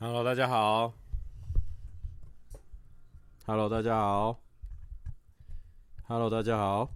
[0.00, 0.94] Hello，大家好。
[3.44, 4.40] Hello，大家好。
[6.06, 6.94] Hello，大家好。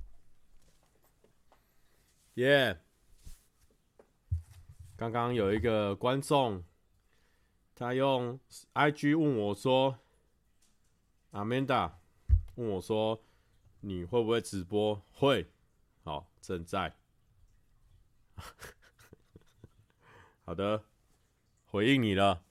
[2.34, 2.79] 耶！
[4.96, 6.62] 刚刚有一个观众，
[7.74, 8.38] 他用
[8.74, 9.98] IG 问我说
[11.32, 11.95] ：“Amanda，
[12.55, 13.21] 问我说，
[13.80, 15.51] 你会不会直播？”会。
[16.05, 16.95] 好，正在。
[20.46, 20.84] 好的，
[21.66, 22.45] 回应你了。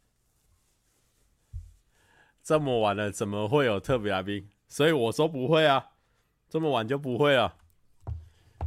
[2.52, 4.46] 这么晚了，怎么会有特别来宾？
[4.68, 5.92] 所以我说不会啊，
[6.50, 7.56] 这么晚就不会了。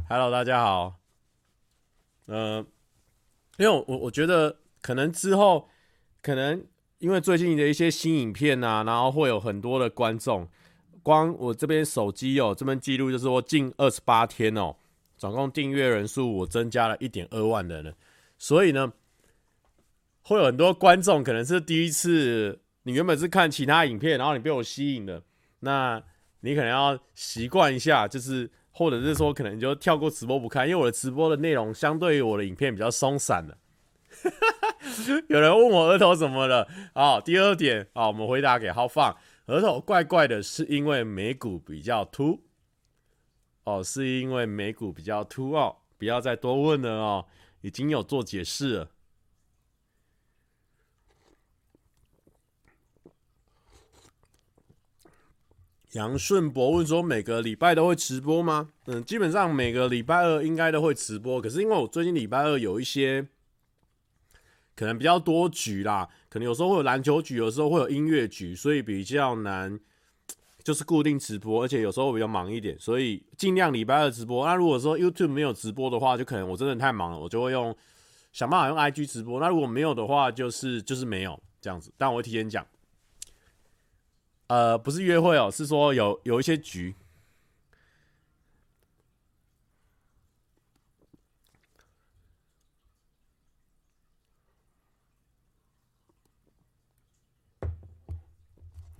[0.09, 0.95] Hello，大家好。
[2.25, 2.65] 嗯、
[3.59, 5.69] 因为我我觉得可能之后，
[6.23, 6.65] 可能
[6.97, 10.49] 因为最近的一些新影片啊，然后会有很多的观众。
[11.03, 14.75] 光我这边手机哦，这边记录就是说近二十八天哦，
[15.15, 17.93] 总共订阅人数我增加了一点二万人了。
[18.39, 18.91] 所以呢，
[20.23, 22.61] 会有很多观众可能是第一次。
[22.85, 25.23] 你原本是看其他影片，然后你被我吸引了，
[25.61, 26.01] 那
[26.41, 33.57] 你可能要习惯一下，就是或者是说，可能就跳过直播不看，因为我的直播的内容相对于我的影片比较松散了。
[35.29, 36.67] 有人问我额头怎么了？
[36.93, 42.43] 啊，第二点啊，我们回答给浩放，额头怪怪的，是因为眉骨比较凸。
[43.63, 47.25] 哦，是因为眉骨比较凸哦，不要再多问了哦，
[47.61, 48.91] 已经有做解释了。
[55.95, 61.41] 杨顺博问说：“每个礼拜都会直播吗？”嗯，基本上每个礼拜二应该都会直播。
[61.41, 63.25] 可是因为我最近礼拜二有一些
[64.75, 69.79] 可能比较多局啦，可能有时候会有篮球局，有时候会有音乐局，所以比较难，
[70.61, 71.63] 就是固定直播。
[71.63, 74.45] 而且有时候比较忙一点，所以尽量礼拜二直播。
[74.45, 77.73] 那如果说 YouTube 没有直播的话，就可能我真的太忙了，我就会用
[78.33, 79.39] 想办法用 IG 直播。
[79.39, 81.89] 那如果没有的话，就是就是没有这样子。
[81.97, 82.67] 但我会提前讲。
[84.47, 86.95] 呃，不是约会哦，是说有有一些局，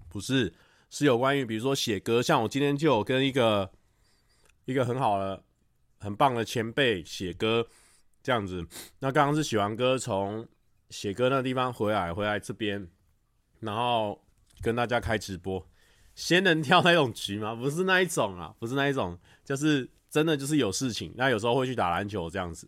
[0.09, 0.51] 不是，
[0.89, 3.71] 是有关于比如说写歌，像我今天就有跟一个
[4.65, 5.43] 一个很好的、
[5.99, 7.67] 很棒的前辈写歌
[8.23, 8.65] 这样子。
[8.97, 10.47] 那刚刚是写完歌，从
[10.89, 12.89] 写歌那地方回来，回来这边，
[13.59, 14.24] 然后。
[14.61, 15.67] 跟大家开直播，
[16.15, 17.53] 仙人跳那种局吗？
[17.53, 21.13] 不是那一种啊，不是那一种，就是真的就是有事情。
[21.15, 22.67] 那有时候会去打篮球这样子。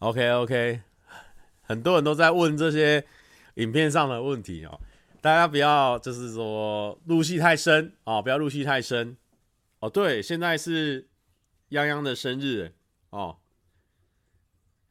[0.00, 0.82] OK OK，
[1.62, 3.06] 很多人都在问这些
[3.54, 4.80] 影片上的问题哦，
[5.20, 9.16] 大家不要就是说入戏太深哦，不要入戏太深
[9.78, 9.88] 哦。
[9.88, 11.08] 对，现在是
[11.70, 12.74] 泱泱的生日
[13.10, 13.38] 哦，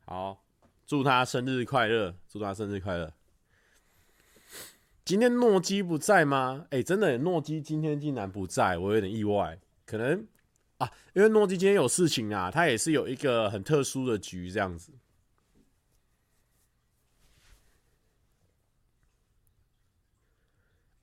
[0.06, 0.42] 好。
[0.92, 2.18] 祝他生日快乐！
[2.28, 3.14] 祝他生日快乐！
[5.06, 6.68] 今天诺基不在吗？
[6.70, 9.58] 哎、真的，诺基今天竟然不在，我有点意外。
[9.86, 10.28] 可能
[10.80, 14.92] 啊，因为诺基今天有事情啊，他也是有一个很特殊的局这样子。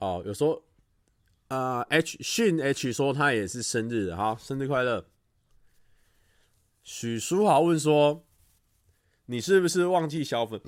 [0.00, 0.62] 哦，有说
[1.46, 5.08] 啊，H 迅 H 说他也是生日，好，生日快乐！
[6.82, 8.27] 许书豪问说。
[9.30, 10.58] 你是不是忘记小粉？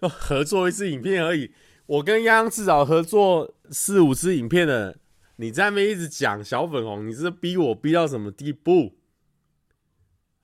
[0.00, 1.52] 合作一支影片而已，
[1.86, 4.96] 我跟央央至少合作四五支影片了。
[5.36, 8.96] 你在那边一直讲小粉红，你是逼我逼到什么地步？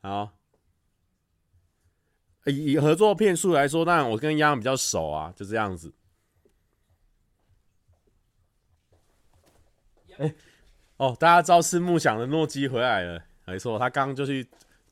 [0.01, 0.33] 好，
[2.47, 5.93] 以合作片数来说，当然我跟央央比较熟啊，就这样子。
[10.19, 10.35] 哎、欸，
[10.97, 14.49] 哦，大家知道是梦想的诺基回来了，没错，他刚刚就去。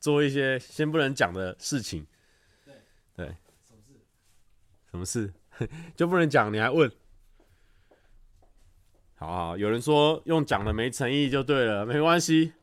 [0.07, 2.07] 做一些先不能讲的事情，
[2.63, 2.73] 对
[3.13, 3.25] 对，
[3.67, 3.93] 什么事？
[4.89, 5.33] 什么事
[5.97, 6.53] 就不能讲？
[6.53, 6.89] 你还问？
[9.15, 12.53] 好好，有人说用讲的没诚意就对了，没关系，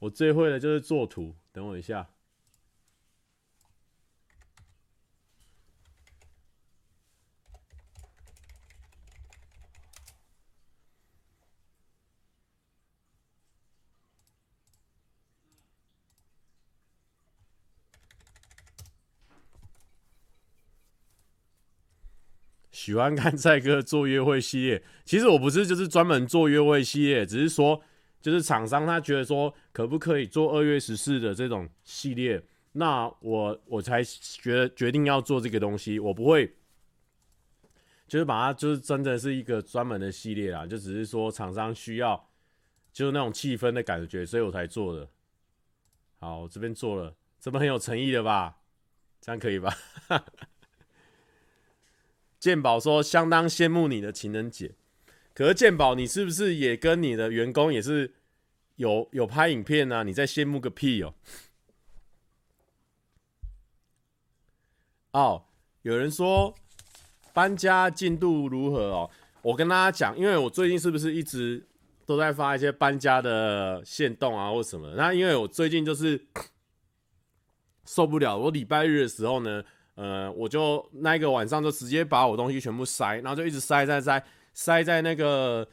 [0.00, 2.10] 我最会的就是做图，等我一下。
[22.86, 27.82] 喜欢看蔡哥做约会系列，其实我不是就是专门做约会系列，只是说
[28.22, 32.40] 就是厂商他觉得说可不可以做二月十四的这种系列，
[32.70, 36.54] 那我我才觉得决定要做这个东西，我不会
[38.06, 42.30] 就是把它就是真的是一个专门的系列啦，就只是说厂商需要
[42.92, 45.08] 就是那种气氛的感觉，所以我才做的。
[46.20, 47.12] 好，我这边做了。
[47.40, 48.58] 这么很有诚意的吧？
[49.20, 49.76] 这样可以吧？
[52.46, 54.72] 健宝说相当羡慕你的情人节，
[55.34, 58.14] 可是健宝，你是不是也跟你的员工也是
[58.76, 60.04] 有有拍影片啊？
[60.04, 61.14] 你在羡慕个屁哦！
[65.10, 65.44] 哦，
[65.82, 66.54] 有人说
[67.32, 69.10] 搬家进度如何哦？
[69.42, 71.66] 我跟大家讲，因为我最近是不是一直
[72.06, 74.94] 都在发一些搬家的限动啊，或什么？
[74.94, 76.24] 那因为我最近就是
[77.84, 79.64] 受不了，我礼拜日的时候呢，
[79.96, 84.22] 呃，我就那一个晚上就直接把我东西全部塞，然后就一直塞塞塞
[84.54, 85.66] 塞在那个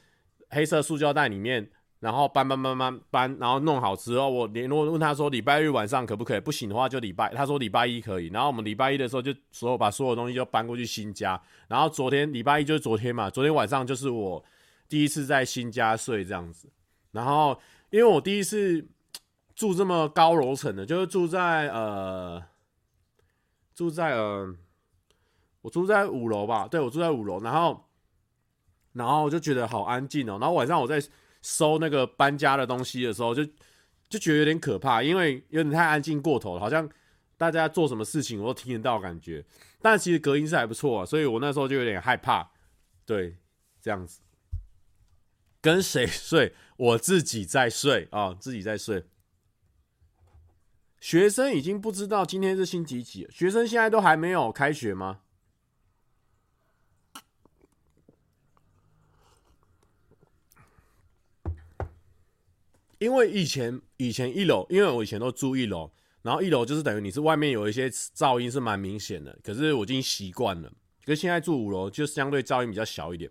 [0.49, 1.69] 黑色塑胶袋里面。
[1.99, 6.39] 然后搬搬搬搬搬，然后弄好之后，我联络问他说礼拜日晚上可不可以？
[6.41, 8.27] 不行的话就礼拜，他说礼拜一可以。
[8.27, 11.41] 然后我们礼拜一的时候就所有把所有东西就搬过去新家。
[11.69, 14.43] 然后昨天礼拜一就是昨天嘛，昨天晚上就是我
[14.89, 16.67] 第一次在新家睡这样子。
[17.13, 17.57] 然后
[17.89, 18.85] 因为我第一次
[19.55, 22.43] 住这么高楼层的，就是住在呃
[23.75, 24.55] 住在呃
[25.61, 27.41] 我住在五楼吧，对，我住在五楼。
[27.41, 27.85] 然后
[28.93, 30.37] 然后我就觉得好安静哦。
[30.39, 31.01] 然后晚上我在。
[31.45, 33.43] 收那个搬家的东西的时候，就
[34.07, 36.89] 就觉得有点可怕，因为有点太安静过头了，好像
[37.35, 39.43] 大家做什么事情我都听得到感觉。
[39.81, 42.49] 但其实隔音是还不错啊，所以我那时候就有点害怕。
[43.05, 43.35] 对，
[43.81, 44.21] 这样子，
[45.59, 46.55] 跟谁睡？
[46.77, 49.03] 我自己在睡啊、自己在睡。
[51.03, 55.19] 学生已经不知道今天是星期几，学生现在都还没有开学吗？
[63.00, 65.91] 因为以前以前一楼，因为我以前都住一楼，
[66.21, 70.71] 然后一楼就是等于你是外面有一些噪音是蛮明显的，可是我已经习惯了。
[71.03, 73.29] 可是现在住五楼，就相对噪音比较小一点。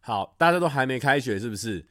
[0.00, 1.86] 好，大家都还没开学是不是？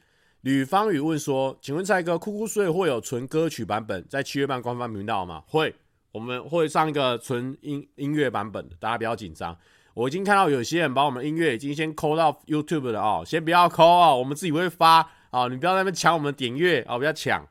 [0.46, 5.74] 吕方宇问说：“请问蔡哥，酷酷睡会有纯歌曲版本在七月半官方频道吗？”会，
[6.12, 9.58] 我们会上一个纯音音乐版本的，大家不要紧张。
[9.96, 15.10] 我已经看到有些人把我们音乐已经先抠到 YouTube 了哦，先不要抠哦，我们自己会发。
[15.32, 17.44] 哦，你不要在那边抢我们点阅哦，不要抢。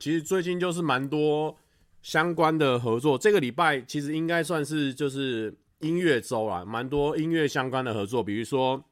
[0.00, 1.56] 其实最近就是蛮多
[2.04, 8.84] 相关的合作，这个礼拜其实应该算是就是音乐周啦，蛮多音乐相关的合作，比如说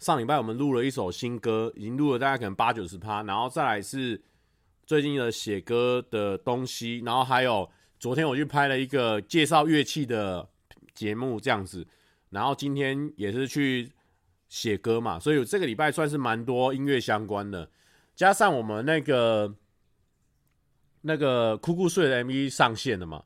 [0.00, 4.20] 上礼拜我们录了一首新歌，已经录了大概可能八九十趴，然后再来是
[4.84, 7.70] 最近的写歌的东西，然后还有。
[7.98, 10.46] 昨天我去拍了一个介绍乐器的
[10.94, 11.86] 节目，这样子，
[12.28, 13.90] 然后今天也是去
[14.48, 17.70] 写歌嘛，所以这个礼拜算是蛮多音乐相关的，
[18.14, 19.56] 加上我们那个
[21.06, 23.22] 那个酷酷睡的 MV 上线了嘛，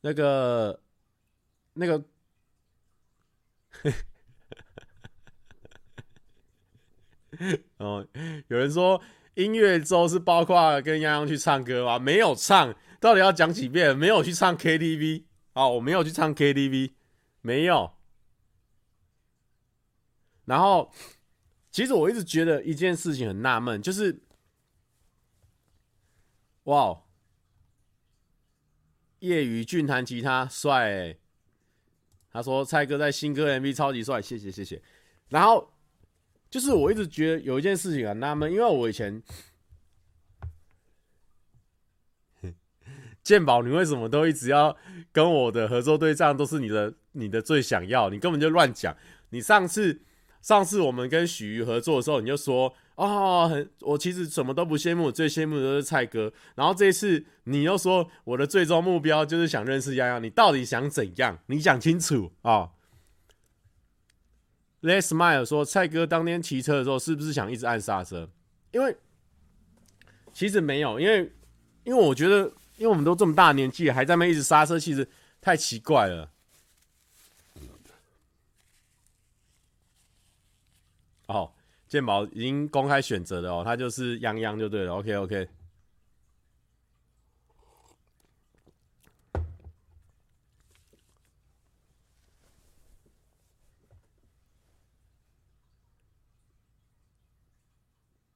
[0.00, 0.82] 那个
[1.74, 2.04] 那个，
[7.78, 8.04] 哦，
[8.48, 9.00] 有人说。
[9.34, 11.98] 音乐周是包括跟洋洋去唱歌吗？
[11.98, 13.96] 没有唱，到底要讲几遍？
[13.96, 15.24] 没有去唱 KTV
[15.54, 16.92] 哦，我没有去唱 KTV，
[17.40, 17.94] 没有。
[20.44, 20.92] 然后，
[21.72, 24.22] 其实我一直觉得一件事情很纳闷，就是，
[26.64, 27.02] 哇，
[29.18, 31.16] 业余俊弹吉他帅，
[32.30, 34.80] 他说蔡哥在新歌 MV 超级帅，谢谢谢谢。
[35.30, 35.72] 然后。
[36.52, 39.22] 就是我一直觉得有一件事情很纳闷，因为我以前
[43.24, 44.76] 健宝，你为什么都一直要
[45.10, 48.10] 跟我的合作对象都是你的你的最想要？
[48.10, 48.94] 你根本就乱讲。
[49.30, 50.02] 你上次
[50.42, 56.32] 上次我们跟许瑜合作的时候，你就说哦，很我其实什么都不羡慕，最羡慕的是蔡哥。
[56.56, 61.38] 然后这一次你又说我的最终目标就是想认识洋洋，你到底想怎样？
[61.46, 62.52] 你讲清楚啊！
[62.52, 62.70] 哦
[64.82, 68.28] Let's Smile 说：“蔡哥当天骑车的时候，是不是想一直按刹车？
[68.72, 68.96] 因为
[70.32, 71.32] 其实没有，因为
[71.84, 75.08] 因为我觉得，因为我们都这么大年纪，还在那一直刹车，其实
[75.40, 76.30] 太奇怪了。”
[81.32, 81.52] 哦，
[81.88, 84.94] 健宝已经公开选择了哦，他就是泱泱就对了。
[84.94, 85.48] OK OK。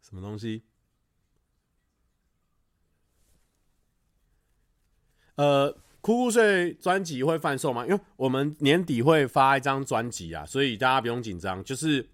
[0.00, 0.62] 什么东西？
[5.34, 7.84] 呃，酷酷睡专辑会贩售吗？
[7.84, 11.62] 因为我们年底会发一张专辑啊，所以大家不用紧张。
[11.64, 12.08] 就是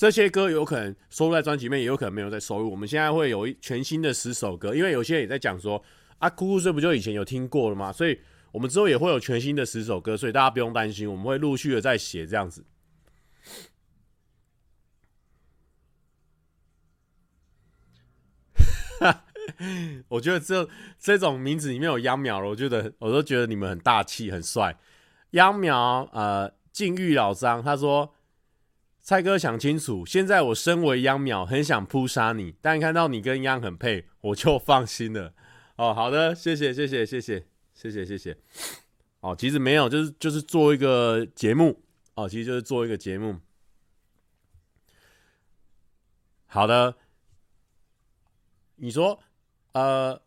[0.00, 2.70] 这些歌有可能收录在专辑里面，也有可能没有在收录。
[2.70, 5.84] 我们现在会有一全新的十首歌，因为有些人也在讲说
[6.16, 7.92] 啊，酷酷睡不就以前有听过了吗？
[7.92, 8.18] 所以
[8.50, 12.64] 我们之后也会有全新的十首歌，所以大家不用担心，我们会陆续的在写这样子。
[20.08, 20.66] 我觉得这
[20.98, 24.78] 这种名字里面有秧苗了，我觉得我都觉得你们很大气，很帅。
[25.32, 28.14] 秧苗，呃，禁欲老张他说
[29.10, 35.34] ：“蔡哥想清楚，现在我身为秧苗，很想扑杀你，但看到你跟秧很配，我就放心了。”
[35.74, 38.38] 哦，好的，谢谢，谢谢，谢谢，谢谢，谢谢。
[39.18, 41.82] 哦，其实没有，就是就是做一个节目
[42.14, 43.40] 哦，其实就是做一个节目。
[46.46, 46.94] 好的，
[48.76, 49.20] 你说。
[49.72, 50.20] 呃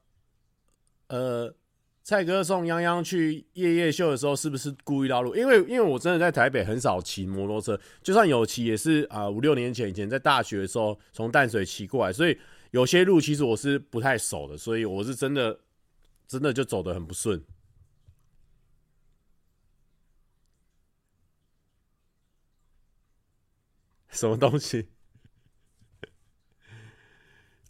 [1.07, 1.55] 呃，
[2.03, 5.33] 蔡哥送泱泱去夜夜秀的时候，是不是故意绕路？
[5.35, 12.37] 因为因为我真的在台北很少骑摩托车，就算有骑，也是啊五六年前以前在大学的时候从淡水骑过来，所以
[12.71, 15.57] 有些路其实我是不太熟的，所以我是真的
[16.27, 17.41] 真的就走得很不顺。
[24.09, 24.89] 什么东西？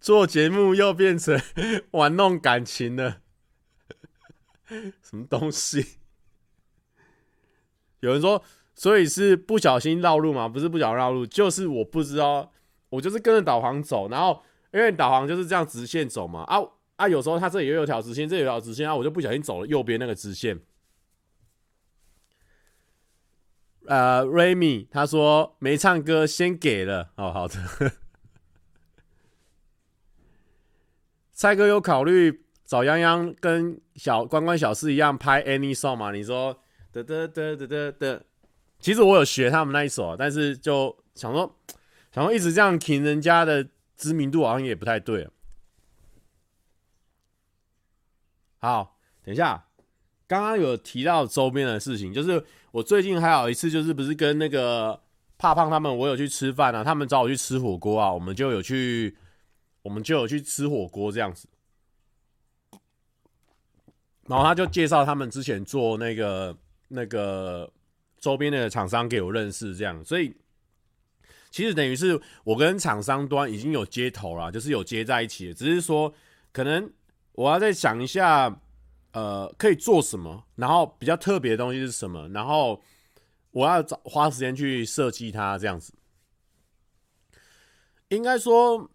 [0.01, 1.39] 做节目又变成
[1.91, 3.21] 玩弄感情了，
[5.03, 5.97] 什么东西？
[7.99, 8.43] 有人说，
[8.75, 10.47] 所以是不小心绕路吗？
[10.47, 12.51] 不是不小心绕路，就是我不知道，
[12.89, 16.59] 我就是跟着导航走，然后因为导航就是这样直线走嘛，啊
[16.97, 20.59] 啊，有时候它这里又有条直线，这里有条直线啊，我就不小心走了右边那个直线。
[23.85, 27.55] 呃，Remy 他说没唱歌，先给了哦，好的。
[31.33, 32.42] 蔡哥有考虑
[32.73, 36.11] 找泱泱跟小关关小事一样拍 Any Song 吗？
[36.11, 36.57] 你说
[36.91, 38.25] 的的的的的的，
[38.79, 41.55] 其实我有学他们那一首，但是就想说，
[42.11, 45.29] 想说一直这样听人家的知名度好像也不太对。
[48.57, 49.67] 好，等一下，
[50.25, 54.99] 刚刚有提到周边的事情，就是我最近还有一次，就是不是跟那个
[55.37, 59.15] 怕胖他们，我有去吃饭啊，他们找我去吃火锅啊，我们就有去。
[59.83, 61.45] 我们就有去吃火锅这样子，
[64.27, 66.55] 然后他就介绍他们之前做那个
[66.87, 67.71] 那个
[68.19, 70.35] 周边的厂商给我认识，这样，所以
[71.49, 76.13] 其实等于是我跟厂商端已经有接头了，就是有接在一起，只是说
[76.51, 76.91] 可能
[77.33, 78.59] 我要再想一下，
[79.11, 82.81] 呃，可以做什么，然后比较特别的东西是什么，然后
[83.51, 85.93] 我要找花时间去设计它这样子，
[88.09, 88.89] 应该说。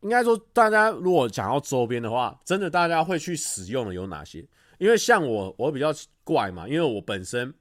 [0.00, 4.46] 应该说，大家如果讲到周边的话，真的大家会去使用的有哪些？
[4.78, 7.52] 因为像我，我比较怪嘛，因为我本身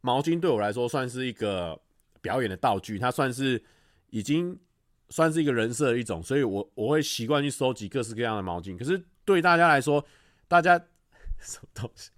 [0.00, 1.80] 毛巾对我来说算是一个
[2.20, 3.62] 表演的道具，它算是
[4.10, 4.58] 已经
[5.10, 8.76] 算是一个人设一种，所以我我会习惯去收集各式各样的毛巾。
[8.76, 10.04] 可是对大家来说，
[10.48, 10.78] 大家
[11.40, 12.10] 什么东西？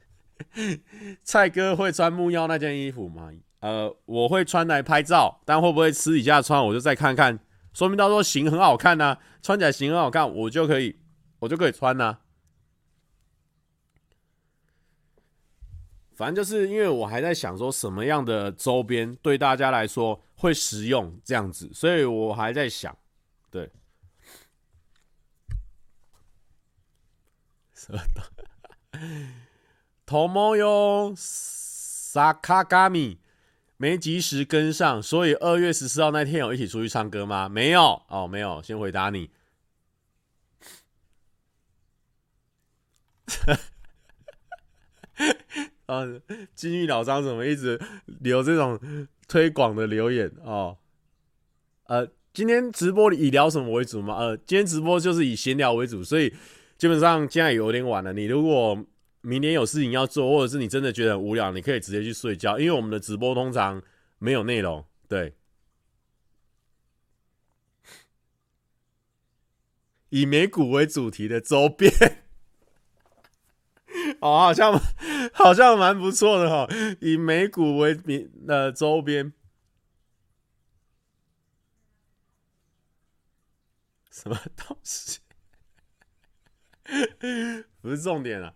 [1.22, 3.30] 蔡哥会穿木曜那件衣服吗？
[3.60, 7.38] 呃，我会穿来拍照，但会不会私底下穿，我就再看看。
[7.72, 10.96] 说明到时候型很好看呐、穿起来型很好看，我就可以，
[11.40, 12.18] 我就可以穿呐、
[16.16, 22.98] 反正就是因为我还在想说什么样的周边对大家来说会实用这样子，所以我还在想，
[23.50, 23.70] 对。
[27.74, 28.22] 什么的？
[30.04, 33.20] 头毛用萨卡嘎米。
[33.78, 37.46] 没及时跟上，所以二月十四号那天有一起出去唱歌吗？
[37.46, 38.62] 没有哦，没有。
[38.62, 39.30] 先回答你。
[45.86, 46.04] 啊，
[46.54, 47.80] 金玉老张怎么一直
[48.20, 48.78] 留这种
[49.28, 50.76] 推广的留言哦？
[51.84, 54.16] 呃，今天直播以聊什么为主吗？
[54.16, 56.34] 呃，今天直播就是以闲聊为主，所以
[56.76, 58.12] 基本上现在有点晚了。
[58.12, 58.84] 你如果
[59.20, 63.80] 明年有事情要做，或者是你真的觉得很无聊，你可以直接去睡觉，因为我们的直播通常
[64.18, 64.84] 没有内容。
[65.08, 65.34] 对，
[70.08, 71.92] 以美股为主题的周边，
[74.20, 74.80] 哦，好像
[75.32, 76.66] 好像蛮不错的哈。
[77.00, 79.32] 以美股为名的周边，
[84.10, 85.20] 什么东西？
[87.80, 88.54] 不是重点啊。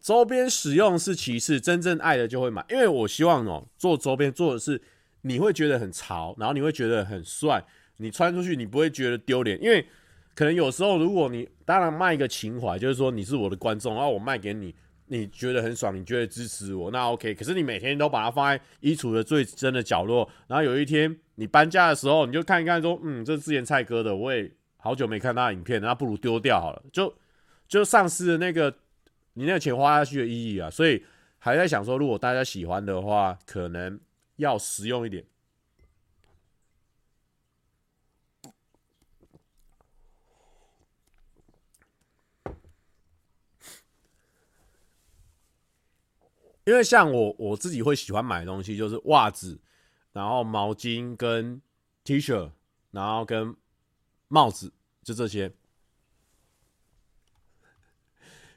[0.00, 2.64] 周边使用是其次，真正爱的就会买。
[2.68, 4.82] 因为我希望哦，做周边做的是
[5.20, 7.64] 你会觉得很潮，然后你会觉得很帅，
[7.98, 9.62] 你穿出去你不会觉得丢脸。
[9.62, 9.86] 因为
[10.34, 14.74] 可能有时候，如果你当然卖一个情怀，就是说你是我的观众，然后我卖给你，
[15.06, 17.34] 你觉得很爽，你觉得支持我，那 OK。
[17.34, 27.14] 可是你每天都把它放在衣橱的最深的角落，然后有一天你搬家的时候，你就看一看说，嗯，这是之前蔡哥的，我也好久没看他的影片，那不如丢掉好了，就
[27.68, 28.74] 就丧失了那个。
[29.34, 31.02] 你那个钱花下去的意义啊，所以
[31.38, 33.98] 还在想说，如果大家喜欢的话，可能
[34.36, 35.24] 要实用一点。
[46.64, 49.60] 因为像我我自己会喜欢买的东西，就是袜子，
[50.12, 51.60] 然后毛巾跟
[52.04, 52.50] T 恤，
[52.90, 53.56] 然后跟
[54.28, 55.52] 帽子，就这些。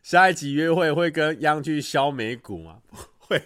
[0.04, 2.82] 下一集约会会跟央去削美股吗？
[2.88, 3.44] 不会。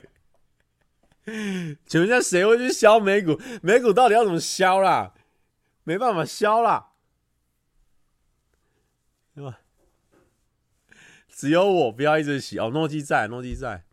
[1.86, 3.40] 请问一下，谁会去削美股？
[3.62, 5.14] 美股到底要怎么削啦？
[5.84, 6.94] 没办法削啦，
[9.34, 9.62] 对吧？
[11.30, 12.70] 只有我不要一直洗哦。
[12.72, 13.86] 诺基在，诺基在。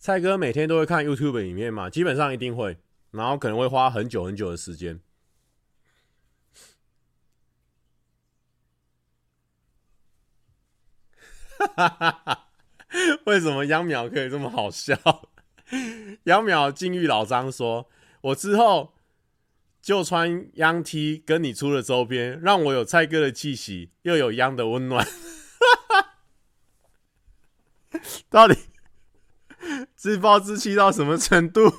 [0.00, 1.90] 蔡哥每天都会看 YouTube 的影片嘛？
[1.90, 2.78] 基本上一定会，
[3.10, 4.98] 然后可能会花很久很久的时间。
[11.58, 12.48] 哈哈哈哈！
[13.26, 14.96] 为什么央淼可以这么好笑？
[16.24, 17.90] 央淼金玉老张说
[18.22, 18.94] ：“我之后
[19.82, 26.14] 就穿央 T 跟你出了周边，让我有蔡哥的气息，又有央的温暖。”哈哈
[28.30, 28.69] 到底？
[30.00, 31.70] 自暴自弃到什么程度？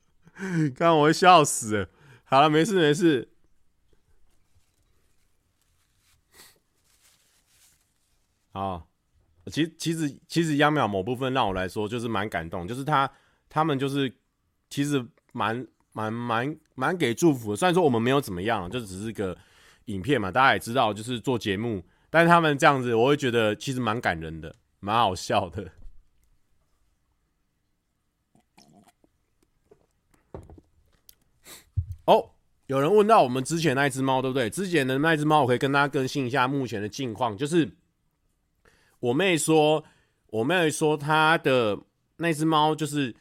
[0.74, 1.90] 看我会笑死。
[2.24, 3.28] 好了，没事没事。
[8.52, 8.88] 好，
[9.52, 13.12] 其实其实其实央淼某部分让我来说就是蛮感动，就是他
[13.50, 14.10] 他们就是
[14.70, 17.56] 其实蛮蛮蛮蛮给祝福的。
[17.56, 19.36] 虽然说我们没有怎么样，就只是个
[19.84, 25.72] 影片嘛，大家也知道就是做节目，但是他们这样子，我会觉得其实蛮感人的，蛮好笑的。
[32.06, 32.30] 哦，
[32.66, 34.48] 有人问到我们之前那一只猫，对不对？
[34.48, 37.36] 之前的那只猫，我可以跟大家更新一下目前的近况。
[37.36, 37.68] 就是
[39.00, 39.84] 我妹说，
[40.28, 41.78] 我妹说她的
[42.16, 43.14] 那只猫，就是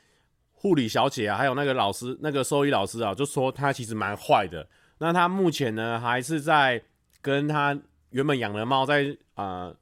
[0.52, 4.68] 护理小姐啊，还有那个老师，那个兽医老师啊，就说它其实蛮坏的。
[4.98, 6.82] 那她目前呢，还是在
[7.22, 9.76] 跟她原本养的猫在呃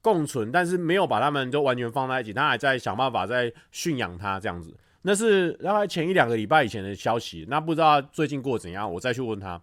[0.00, 4.76] 共存，但是没有把它们就完全放在一起，她还在想办法在驯养它这样子。
[5.02, 9.60] 那是大概前一两个礼拜以前的消息，那不知道最近过怎样，我再去问他。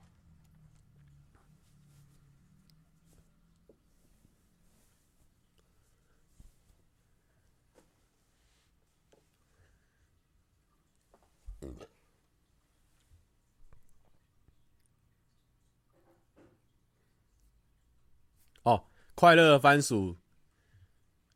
[18.63, 18.83] 哦，
[19.15, 20.17] 快乐番薯，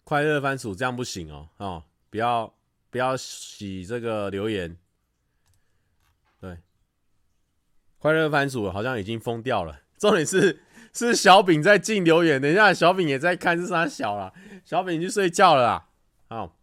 [0.03, 2.53] 快乐番薯，这样不行哦，哦，不要。
[2.91, 4.77] 不要洗这个留言，
[6.41, 6.57] 对，
[7.97, 9.79] 快乐番薯好像已经封掉了。
[9.97, 14.33] 重点是是小饼在进留言，等一下小饼也在看，是他小了，
[14.65, 15.87] 小饼去睡觉了啦。
[16.27, 16.57] 好，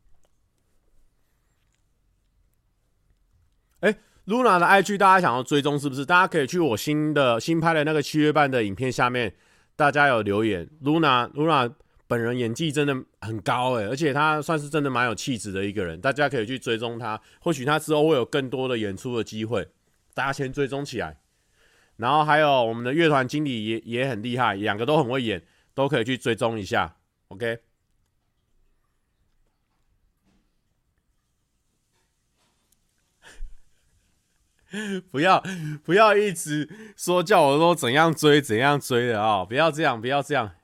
[3.80, 6.04] 哎，Luna 的 IG 大家想要追踪是不是？
[6.04, 9.34] 大家可以去我新的新拍的那个七月半的影片下面，
[9.74, 11.72] 大家有留言，Luna Luna。
[12.08, 19.68] 本人演技真的很高诶，而且他算是真的蛮有气质的一个人，大家可以去追踪他，或许他之后会有更多的演出的机会，
[20.14, 21.20] 大家先追踪起来。
[21.96, 25.44] 然后还有我们的乐团经理也也很厉害，两个都很会演，
[25.74, 26.96] 都可以去追踪一下。
[27.28, 27.58] OK，
[35.10, 35.44] 不要
[35.84, 39.46] 不要一直说叫我说怎样追怎样追的啊、哦！
[39.46, 40.57] 不要这样，不要这样。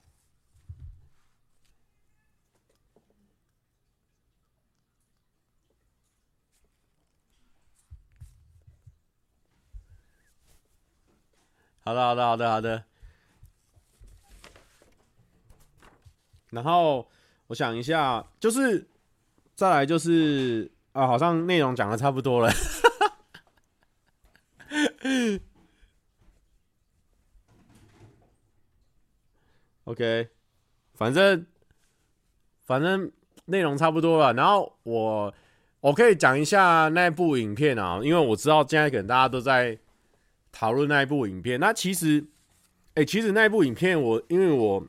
[11.86, 12.82] 好的，好的，好的，好的。
[16.48, 17.06] 然后
[17.48, 18.88] 我想一下，就是
[19.54, 22.50] 再来就是啊，好像内容讲的差不多了。
[29.84, 30.30] OK，
[30.94, 31.44] 反正
[32.64, 33.12] 反正
[33.44, 34.32] 内容差不多了。
[34.32, 35.34] 然后我
[35.80, 39.78] 我可以讲一下那部影片啊，因为我知道现在可能大家都在。
[40.54, 42.24] 讨论那一部影片，那其实，
[42.94, 44.86] 哎、其实那一部影片我，我因为我，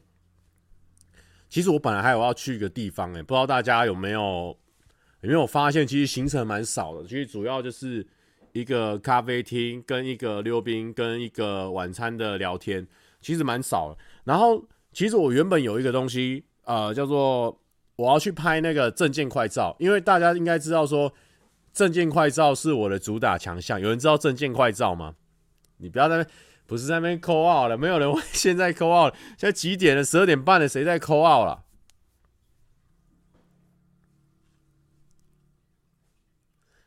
[1.49, 4.56] 其实我本来还有要去一个地方，哎，不知道大家有没有
[5.21, 8.06] 有没有发现，其实行程蛮少的，其实主要就是
[8.51, 12.86] 一个咖啡厅，跟一个溜冰，跟一个晚餐的聊天，
[13.19, 13.97] 其实蛮少的。
[14.23, 17.60] 然后，其实我原本有一个东西，呃，叫做
[17.95, 21.12] 我要去拍那个证件快照，因为大家应该知道说，
[21.73, 23.82] 证件快照是我的主打强项。
[23.82, 25.15] 有人知道证件快照吗？
[25.78, 26.28] 你不要在那，
[26.66, 29.20] 不是在那边 call out 了，没有人会现在 call out 了。
[29.38, 30.04] 现在几点了？
[30.04, 31.64] 十二点半了，谁在 call out 了？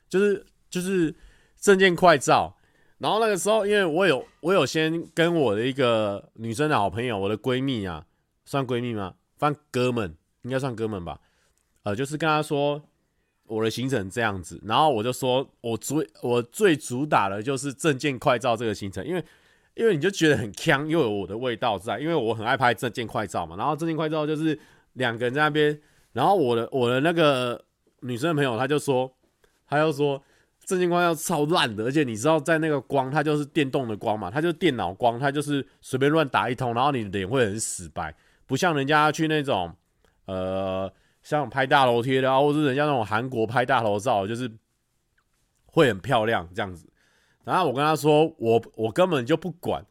[0.09, 1.15] 就是就是
[1.59, 2.57] 证件快照。
[2.99, 8.07] 然后那个时候，因为我有我有先跟我的一个女生的好朋友，我的闺蜜啊，
[8.45, 9.15] 算闺蜜吗？
[9.39, 11.21] 算哥们，应该算哥们吧。
[11.85, 12.88] 呃，就是跟她说
[13.49, 19.25] 我的行程这样子，然后我就说我主我最主打的就是证件快照这个行程，因为
[19.75, 23.57] 因为你就觉得很锵，又有我的味道在，因为我很爱拍证件快照嘛。
[23.57, 24.59] 然后证件快照就是
[24.95, 25.81] 两个人在那边，
[26.13, 27.65] 然后我的我的那个
[28.01, 29.13] 女生朋友，她就说，
[29.67, 30.23] 她就说。
[30.67, 39.75] 证件快照超烂的，而且你知道，在那个光，它就是电动的光嘛，它就是电脑光，它就是随便乱打一通，然后你脸会很死白，不像人家去那种，
[40.27, 40.93] 呃，
[41.29, 44.51] 像拍大头贴的啊，或是人家那种韩国拍大头照，就是
[45.67, 46.89] 会很漂亮这样子。
[47.45, 49.85] 然后我跟他说，我我根本就不管，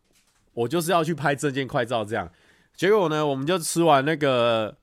[0.54, 2.28] 我就是要去拍证件快照这样。
[2.74, 4.76] 结果呢，我们就吃完那个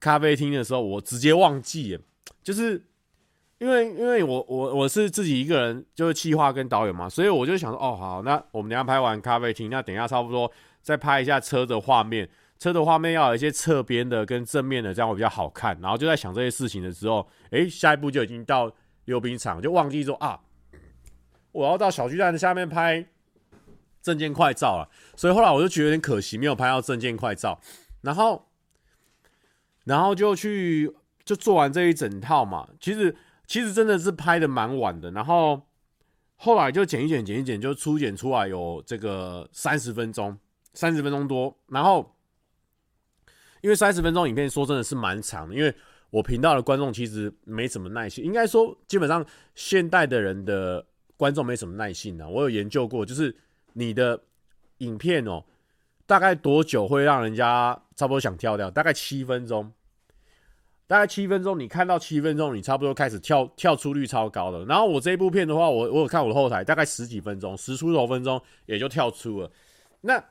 [0.00, 2.00] 咖啡厅的时候，我直接忘记了，
[2.42, 2.82] 就是。
[3.58, 10.50] 因为因为我我我是自己一个人，就是企划跟导演嘛，所以我就想说，哦好，那我们等下拍完咖啡厅，那等一下差不多
[10.82, 12.28] 再拍一下车的画面，
[12.64, 15.78] 车的画面要有一些侧边的跟正面的，这样会比较好看。
[15.80, 18.72] 然后就在想这些事情的时候，诶，下一步就已经到
[19.04, 20.40] 溜冰场，就忘记说啊，
[21.52, 23.06] 我要到小巨蛋的下面拍
[24.00, 24.88] 证件快照了。
[25.14, 27.60] 所以后来我就觉得有点可惜，没有拍到证件快照。
[28.00, 28.48] 然后
[29.84, 30.90] 然后就去
[31.24, 33.14] 就做完这一整套嘛，其实。
[33.46, 35.60] 其实真的是拍的蛮晚的，然后
[36.36, 40.38] 后来就剪一剪，剪一剪，就初剪出来有这个三十分钟，
[40.72, 41.54] 三十分钟多。
[41.68, 42.13] 然后
[43.64, 45.74] 因为三十分钟影片说真的是蛮长的，因为
[46.10, 49.24] 我频道的观众其实没什么耐心，应该说基本上
[49.54, 50.84] 现代的人的
[51.16, 52.28] 观众没什么耐心的。
[52.28, 53.34] 我有研究过，就是
[53.72, 54.20] 你的
[54.78, 55.42] 影片哦，
[56.04, 58.70] 大概多久会让人家差不多想跳掉？
[58.70, 59.72] 大概七分钟。
[60.86, 64.62] 大概七分钟，你看到七分钟，你差不多开始跳跳出率超高的。
[64.66, 69.50] 然后我这一部片的话，我我有看我的后台，大概十几分钟，十出头分钟也就跳出了。
[70.02, 70.22] 那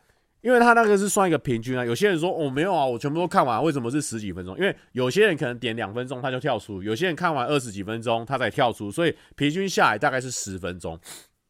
[0.44, 4.56] 因为他那个是算一个平均啊，有些人说哦没有啊，我全部都看完，为什么是十几分钟？
[4.58, 11.00] 因为有些人可能点两分钟他就跳出，有些人看完二十几分钟他才跳出，所以平均下来大概是十分钟。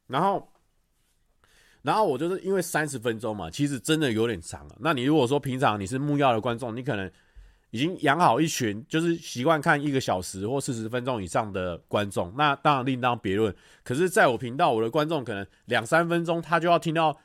[0.08, 0.48] 然后，
[1.82, 4.76] 然后我就是因为三十分钟嘛，其实真的有点长了。
[4.80, 7.12] 那你如果说平常你是木曜的观众，你可能。
[7.72, 13.52] 已经养好一群，就是习惯看一个小时或四十分钟以上的观众，那当然另当别论。
[13.84, 17.20] 可是，在我频道，我的观众可能两三分钟他就要听到，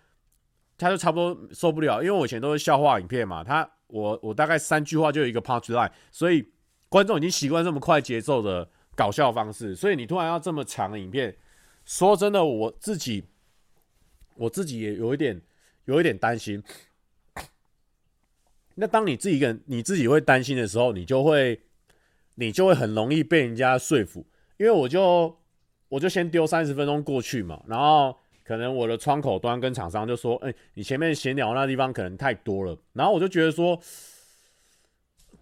[0.79, 6.49] 他就差不多受不了，因为我以前都是笑话影片嘛，他我我大概三句话就有一个 punch line，所以
[6.89, 11.37] 观众已经习惯这么快节奏的搞笑方式，所以你突然要这么长的影片，
[11.85, 13.25] 说真的，我自己
[14.37, 15.43] 我自己也有一点
[15.87, 16.63] 有一点担心。
[18.81, 21.61] 那当你自己一个人，你自己会担心的时候，你就会，
[22.37, 24.25] 你就会很容易被人家说服。
[24.57, 25.37] 因为我就，
[25.89, 28.17] 我就先丢三十分钟过去嘛，然后
[28.49, 33.79] 可能我的窗口端跟厂商就说，哎，你前面闲聊那地方可能太多了，然后我就觉得说，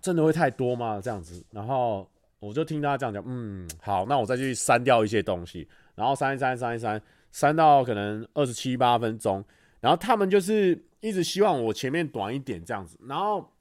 [0.01, 1.01] 真的会太多吗？
[1.01, 9.45] 这样子，然后我就听他这样讲，嗯，好，那我再去删掉一些东西，然后删一删，删一删，删到可能二十七八分钟，
[9.81, 10.85] 然后他们就是。
[11.01, 13.53] 一直希望我前面短一点这样子，然后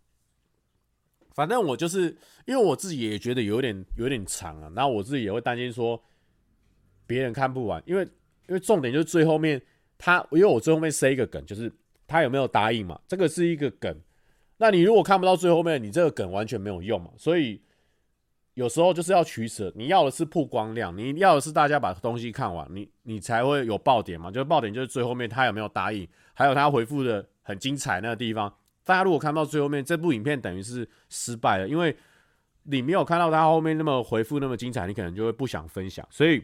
[1.35, 2.05] 反正我就是
[2.45, 6.01] 因为我自己也觉得有点有点长啊，然后我自己也会担心说
[7.05, 8.07] 别人看不完，因为
[8.47, 9.61] 因为重点就是最后面
[9.97, 11.71] 他，因为我最后面塞一个梗，就是
[12.07, 13.95] 他有没有答应嘛，这个是一个梗，
[14.57, 17.61] 那你如果看不到最后面，你这个梗完全没有用嘛，所以
[18.55, 27.25] 有时候就是要取舍，你要的是曝光量，你要的是大家把东西看完，你你才会有爆点嘛，就是爆点就是最后面他有没有答应，还有他回复的。
[27.47, 28.51] 很精彩那个地方，
[28.83, 31.95] 大家如果看到最后面，这部影片等于是失败了，因为
[32.63, 36.03] 你没有看到他后面那么回复那么精彩，你可能就会不想分享。
[36.09, 36.43] 所以，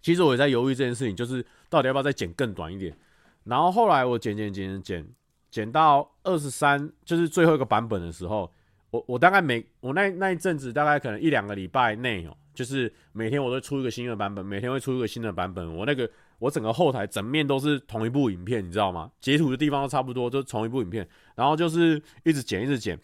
[0.00, 2.96] 其实我也在犹豫这件事情，就是到底要不要再剪更短一点。
[3.44, 5.08] 然后后来我剪剪剪剪
[5.50, 8.52] 剪到二十三，就是最后一个版本的时候，
[8.90, 16.10] 我我大概每我那那一阵子大概可能一两个礼拜内哦，就是每天我都出一个新的版本，每天会出一个新的版本，我那个。
[16.40, 19.12] 我整个后台整面都是同一部影片，你知道吗？
[19.20, 22.98] 截图的地方都差不多，都同一部影片，然后就是一直剪，一直剪。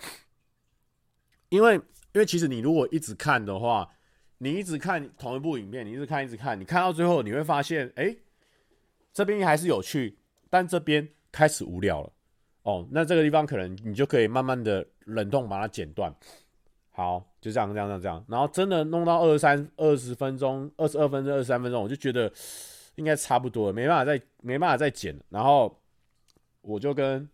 [1.50, 3.86] 因为，因为其实你如果一直看的话，
[4.38, 8.14] 你一直看同一部影片，你一直看，一直看，你看到最后你会发现，哎，
[9.12, 10.18] 这边还是有趣，
[10.50, 12.12] 但这边开始无聊了。
[12.62, 16.14] 哦，那这个地方可能你就可以慢慢的忍痛把它剪断。
[16.90, 22.32] 好，就这样这样这样这样，然后真的弄到二十三二十分钟，二十二分钟二十三分钟，我就觉得
[22.96, 25.78] 应该差不多了，没办法再没办法再剪了，然后
[26.62, 27.28] 我就跟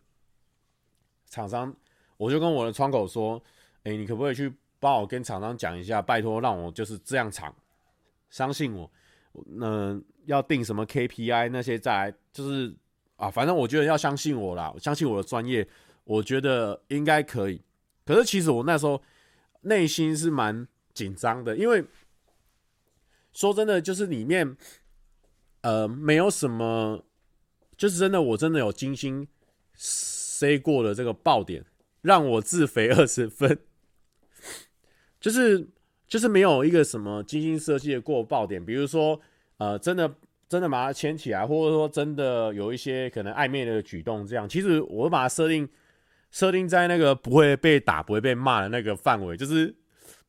[1.27, 1.75] 厂商，
[2.17, 3.43] 我就跟我的窗口说，
[3.85, 7.55] 哎、你可不可以去帮我跟厂商讲一下，拜托让我就是这样长，
[8.29, 8.91] 相信我，
[9.61, 12.75] 嗯、要定什么 KPI 那些再来，就是
[13.15, 15.65] 啊，反正我觉得要相信我啦，相信我的专业，
[16.03, 17.63] 我觉得应该可以。
[18.05, 19.01] 可是其实我那时候。
[19.65, 21.85] 内心是蛮紧张的，因为
[23.33, 24.57] 说真的，就是里面
[25.61, 27.05] 呃没有什么，
[27.77, 29.29] 就是真的，我真的有精心
[29.77, 31.65] 塞过的这个爆点，
[32.01, 33.57] 让我自肥二十分，
[35.23, 35.67] 就是
[36.07, 39.19] 就是没有一个什么精心设计的过爆点，比如说
[39.57, 40.15] 呃真的
[40.51, 45.67] 真的把它牵起来，或者说真的有一些可能暧昧的举动，这样，其实我把它设定。
[46.35, 49.77] 设定在那个不会被打、不会被骂的那个范围，就是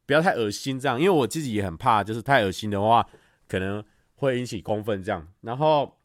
[0.06, 1.00] 不要太恶心这样。
[1.00, 3.08] 因为我自己也很怕，就是太恶心的话，
[3.48, 3.82] 可能
[4.16, 5.26] 会引起公愤这样。
[5.40, 5.98] 然后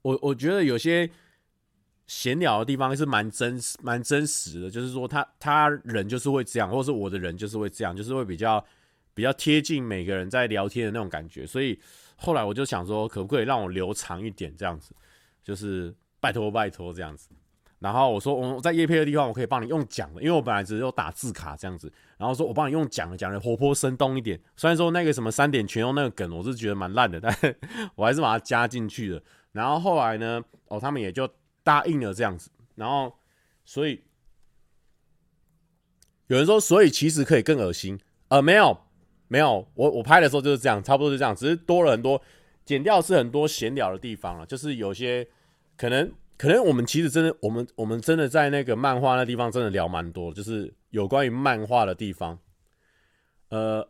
[0.00, 1.10] 我我觉得有些
[2.06, 8.64] 闲聊的地方是蛮真实、蛮真实的，就是说他他人就是会这样，或是我的人就是会这样，就是会比较
[9.14, 11.46] 比较贴近每个人在聊天的那种感觉。
[11.46, 11.78] 所以
[12.16, 14.94] 后来我就想说，可不可以让我留长一点这样子？
[15.42, 17.30] 就是拜托拜托这样子。
[17.80, 21.92] 然后我说，我在业配的地方，我可以帮你用讲的，因为我本来只是有打字卡这样子。
[22.16, 24.40] 然后说我帮你用讲的，讲的活泼生动一点。
[24.56, 27.36] 虽然说那个什么三点全用那个梗，我是觉得蛮烂的，但
[27.94, 29.22] 我还是把它加进去了。
[29.52, 31.28] 然后后来呢，哦，他们也就
[31.64, 32.48] 答应了这样子。
[32.76, 33.18] 然后，
[33.64, 34.04] 所以
[36.28, 37.98] 有人说，所以其实可以更恶心。
[38.28, 38.78] 呃，没有，
[39.26, 42.22] 没有，我我拍的时候就是这样，差不多是这样，只是多了很多，
[42.64, 45.26] 剪掉是很多闲聊的地方了，就是有些
[45.76, 46.12] 可能。
[46.36, 52.36] 可能我们其实真的，我们我们真的在那个漫画那地方真的聊蛮多，就是有关于漫画的地方。
[53.50, 53.88] 呃，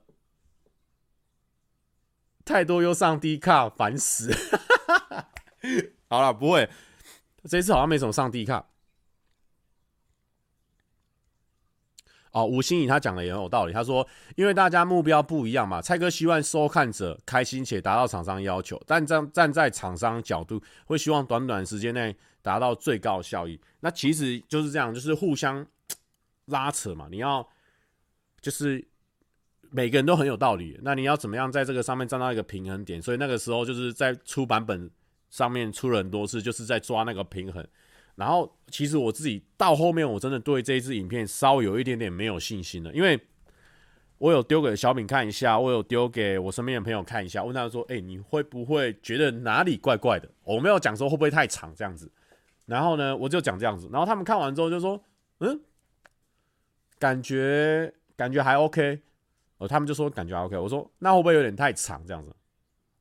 [2.45, 4.31] 太多又上低卡，烦死。
[6.07, 6.69] 好了，不会，
[7.49, 8.67] 这次好像没什么上 D 卡。
[12.33, 13.73] 哦，吴欣怡他讲的也很有道理。
[13.73, 14.05] 他说，
[14.35, 23.61] 因为大家目标不一样嘛，蔡哥希望收看者开心且达到厂商要求，但站站在厂商角度，会希望短短时间内达到最高效益。
[23.79, 25.65] 那其实就是这样，就是互相
[26.47, 27.07] 拉扯嘛。
[27.09, 27.49] 你要
[28.41, 28.85] 就是
[29.71, 33.01] 每个人都很有道理，那你要怎么样在这个上面站到一个平衡点？
[33.01, 34.91] 所以那个时候就是在出版本
[35.35, 37.67] 上面出了很多次，就是在抓那个平衡。
[38.15, 43.21] 然后，其实我自己到后面，我真的对这一支影片稍有一点点没有信心了，因为
[44.19, 52.09] 我有丢给小敏看一下，我有丢给我身边的朋友看一下，问他说：“哎，你会不会觉得哪里怪怪的？”我没有讲说会不会太长这样子，
[52.67, 55.05] 然后呢，我就讲这样子，然后他们看完之后就说
[55.41, 55.61] ：“嗯，
[57.01, 59.01] 感觉感觉还 OK。”
[59.59, 60.57] 哦，他们就说感觉还 OK。
[60.57, 62.35] 我说：“那会不会有点太长这样子？”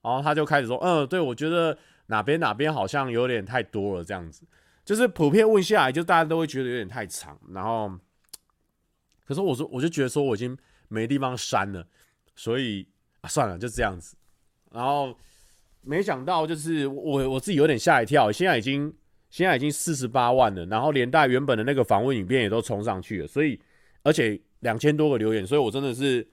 [0.01, 4.45] 然后他就开始说：“嗯，对，我觉得哪边哪边好像有点太多了这样子。”
[4.85, 7.89] 就是普遍问下来，就大家都会觉得有点太长，然后，
[9.25, 10.57] 可是我说，我就觉得说我已经
[10.89, 11.87] 没地方删了，
[12.35, 12.85] 所以
[13.21, 14.17] 啊，算了，就这样子。
[14.71, 15.17] 然后
[15.79, 18.93] 没想到，就是我我自己有点吓一跳，现在已经
[19.29, 23.57] 现在已经四十八万了，然后连带原本的那个访问影片也都冲上去了，所以
[24.01, 26.27] 而且两千多个留言，所以我真的是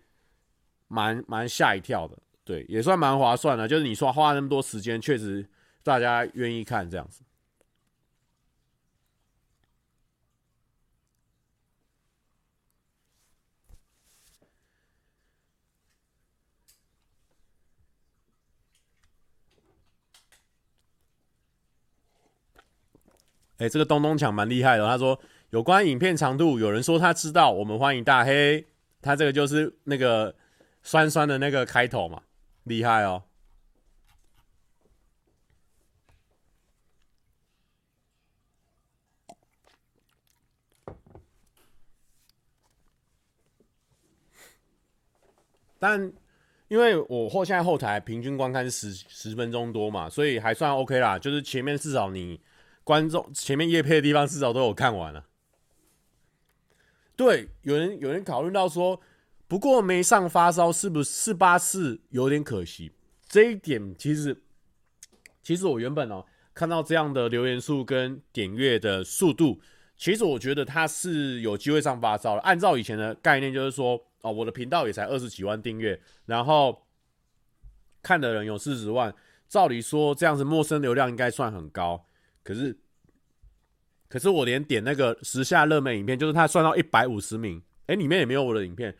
[0.89, 3.69] 蛮蛮吓一跳的，对，也算蛮划算的。
[3.69, 5.49] 就是你说花那么多时间，确实
[5.83, 7.23] 大家愿意看这样子。
[23.59, 24.87] 哎、这个东东抢蛮厉害的。
[24.87, 28.67] 他说有关影片长度，有人说他知道，我们欢迎大黑。
[29.03, 30.35] 他这个就是那个
[30.83, 32.23] 酸酸的那个开头嘛，
[32.65, 33.25] 厉害哦。
[45.81, 46.13] 但
[46.69, 51.19] 因为我后现在后台平均观看十十分钟多嘛，所以还算 OK 啦。
[51.19, 52.41] 就是前面至少你。
[52.83, 55.27] 观众前面夜配的地方至少都有看完了。
[57.15, 59.01] 对，有人有人考虑到说，
[59.47, 62.91] 不过没上发烧是不是八四有点可惜？
[63.29, 64.43] 这一点其实，
[65.41, 69.61] 其实我原本哦看到这样的留言数跟点阅的速度，
[69.97, 72.41] 其实我觉得他是有机会上发烧了。
[72.41, 76.87] 按照以前的概念，就是说哦，我的频道也才二十几万订阅，然后
[78.03, 79.15] 看的人有四十万，
[79.49, 82.07] 照理说这样子陌生流量应该算很高。
[82.43, 82.79] 可是，
[84.09, 88.97] 可是我连点那个时下热门影片，就是他算到一百五十名，哎，里面也没有我的影片。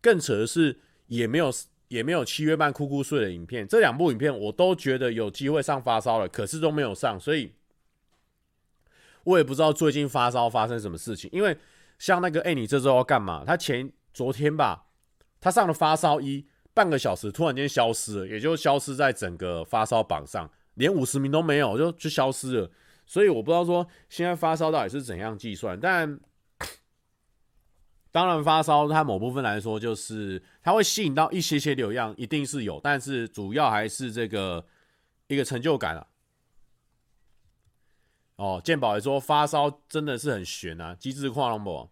[0.00, 1.50] 更扯的是，也没有
[1.88, 3.66] 也没有七月半哭哭睡的影片。
[3.66, 7.52] 这两部影片我都觉得有机会上发烧了，可是都没有上，所以
[9.24, 11.30] 我也不知道最近发烧发生什么事情。
[11.32, 11.56] 因为
[11.98, 13.44] 像那个，哎，你这周要干嘛？
[13.46, 14.86] 他前昨天吧，
[15.40, 22.70] 他上了发烧一半个小时，突然间消失了，也就消失在整个发烧榜上，连五十名都没有，就就消失了。
[23.04, 26.18] 所以我不知道说现在发烧到底是怎样计算，但
[28.12, 34.64] 当然发烧它某部分来说就是它会吸引到一些些流量，一定是有，但是主要还是这个
[35.26, 36.06] 一个成就感啊。
[38.36, 41.90] 哦，健宝也说发烧真的是很悬啊，机智跨龙博。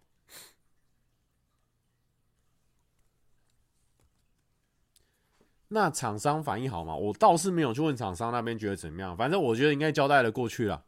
[5.73, 6.95] 那厂商反应好吗？
[6.95, 10.83] 我倒是没有去问厂商那边觉得怎么样，反正我觉得应该交代了过去了。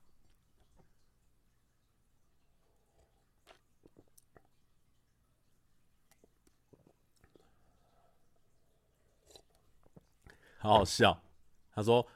[10.59, 11.21] 好好笑，
[11.73, 12.07] 他说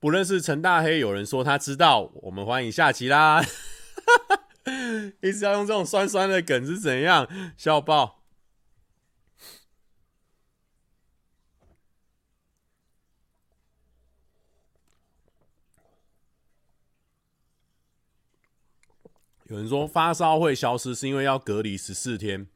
[0.00, 2.10] 不认识陈大黑，有人说他知道。
[2.22, 3.42] 我们欢迎下集啦！
[5.20, 7.28] 一直要用这种酸酸的梗是怎样？
[7.56, 8.23] 笑爆！
[19.44, 22.46] 有人说发烧会消失，是因为要隔离十四天。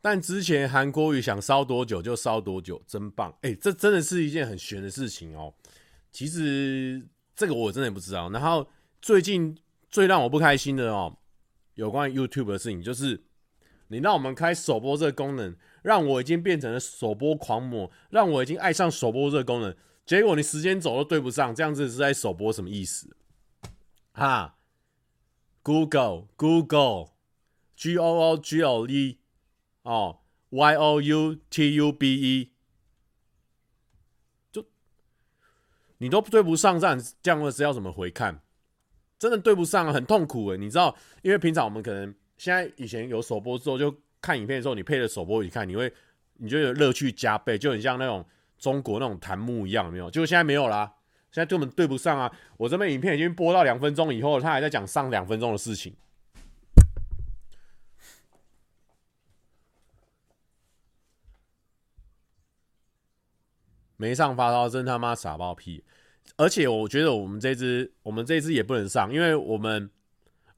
[0.00, 3.36] 但之前韩国瑜想烧多久就烧多久，真棒！
[3.42, 5.52] 哎、这真的是一件很玄的事情哦。
[6.10, 8.30] 其实这个我真的也不知道。
[8.30, 8.66] 然后
[9.02, 9.58] 最近
[9.90, 11.18] 最让我不开心的哦，
[11.74, 13.24] 有关于 YouTube 的事情，就是
[13.88, 19.76] 你让我们开首播这个功能，让我已经变成了首播狂魔，让我已经爱上首播这个功能。
[20.06, 23.14] 结果你时间轴都对不上，这样子是在首播什么意思？
[24.12, 24.57] 哈
[25.68, 27.10] ，Google Google
[27.76, 29.18] G O O G O E。
[29.82, 32.52] 哦，Y O U T U B E，
[34.50, 34.64] 就
[35.98, 38.40] 你都对不上，这样这样的是要怎么回看？
[39.18, 40.56] 真的对不上，很痛苦诶。
[40.56, 45.92] 你知道，因为平常我们可能现在以前有首播之后，就看影片的时候，你配着首播一起看，你会
[46.34, 48.24] 你就有乐趣加倍，就很像那种
[48.58, 50.10] 中国那种弹幕一样，有没有？
[50.10, 50.94] 结果现在没有啦，
[51.38, 52.28] 现在根本对不上啊！
[52.56, 55.94] 我这边影片已经播到两分钟以后，他还在讲上两分钟的事情。
[63.96, 65.84] 没上发烧真他妈傻爆屁！
[66.36, 69.88] 而且我觉得我们这支我们这支也不能上，因为我们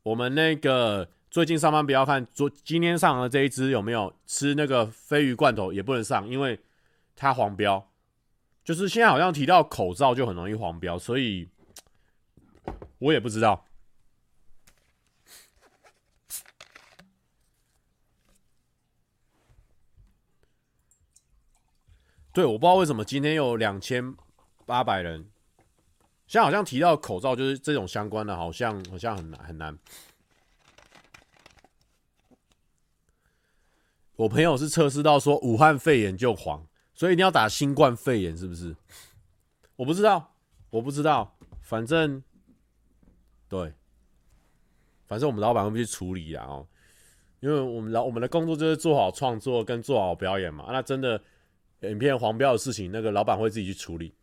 [0.03, 6.59] 我们那个最近上班不要看，昨今天上的这一支有没有吃那个鲱鱼罐头也不能上，因为
[7.15, 7.90] 它黄标。
[8.71, 11.49] 就是现在好像提到口罩就很容易黄标，所以
[13.01, 13.67] 我也不知道。
[22.33, 24.15] 对，我不知道为什么今天有两千
[24.65, 25.29] 八百人，
[26.29, 29.77] 现在好像提到口罩就是这种相关的，好像好像很难很难。
[34.15, 36.65] 我朋友是测试到说武汉肺炎就黄，
[37.01, 38.77] 所以一定要打新冠肺炎，是不是？
[39.77, 40.35] 我不知道，
[40.69, 42.23] 我不知道，反正
[43.49, 43.73] 对，
[45.07, 46.69] 反正我们老板会去处理啊，哦，
[47.41, 51.23] 因为我们老我们的工作就是做好创作跟做好表演嘛，那真的。
[51.89, 54.15] 影片黄标的事情，那个老板会自己去处理。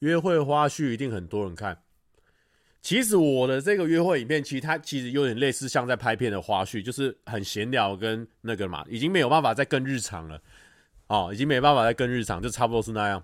[0.00, 1.84] 约会花絮一定很多人看。
[2.88, 10.40] 其实我的这个约会影片，其实它其实有点类似像在拍片的花絮，就是很闲聊跟那个嘛，已经没有办法再更日常了。
[11.08, 13.22] 哦，已经没办法再更日常，就差不多是那样。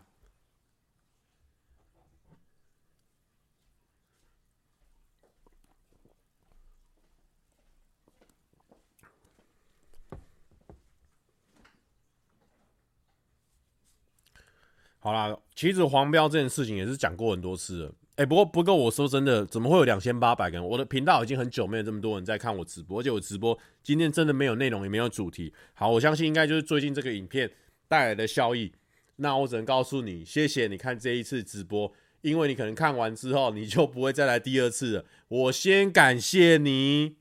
[14.99, 17.95] 好啦，其实黄标这件事情也是讲过很多次了。
[18.17, 20.65] 哎、不过不过我说真的，怎么会有两千八百个人？
[20.65, 25.53] 我的频道已经很久没有这么多人在看我直播，而且我直播今天真的没有内容，也没有主题。
[25.73, 27.51] 好，我相信应该就是最近这个影片
[27.89, 28.73] 带来的效益。
[29.17, 35.05] 那我只能告诉你，谢谢你看这一次直播，因为你可能看完之后你就不会再来第二次了。
[35.27, 37.17] 我先感谢你，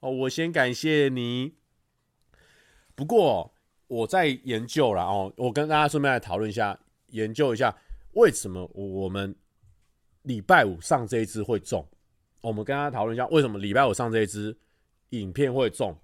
[0.00, 1.54] 哦，我先感谢你。
[2.94, 3.54] 不过
[3.88, 6.78] 我在研究了哦，我跟大家顺便来讨论一下。
[7.12, 7.76] 研究一下
[8.12, 9.34] 为什么我们
[10.22, 11.88] 礼拜五上这一支会中？
[12.40, 14.58] 我们跟大家讨论一下为什么礼拜五上这一支
[15.10, 15.96] 影片会中。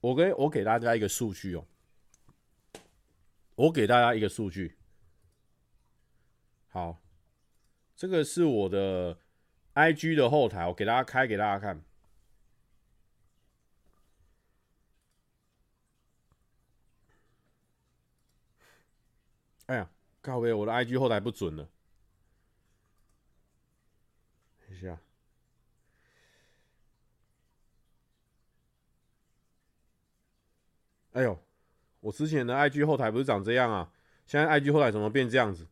[0.00, 1.64] 我给我给大家一个数据哦，
[3.54, 4.76] 我给大家一个数据，
[6.68, 7.00] 好，
[7.94, 9.16] 这个是我的
[9.74, 11.84] IG 的后台，我给大家开给大家看。
[19.66, 19.88] 哎呀，
[20.20, 21.68] 靠背，我的 IG 后台不准了。
[24.66, 24.98] 等一下。
[31.12, 31.38] 哎呦，
[32.00, 33.92] 我之前的 IG 后台不是长这样啊？
[34.26, 35.66] 现在 IG 后台怎么变这样子？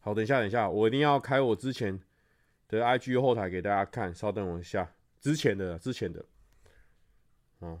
[0.00, 1.98] 好，等一下，等一下，我一定要开我之前
[2.68, 4.14] 的 IG 后台给大家看。
[4.14, 6.24] 稍等我一下，之前的，之前的，
[7.60, 7.80] 啊，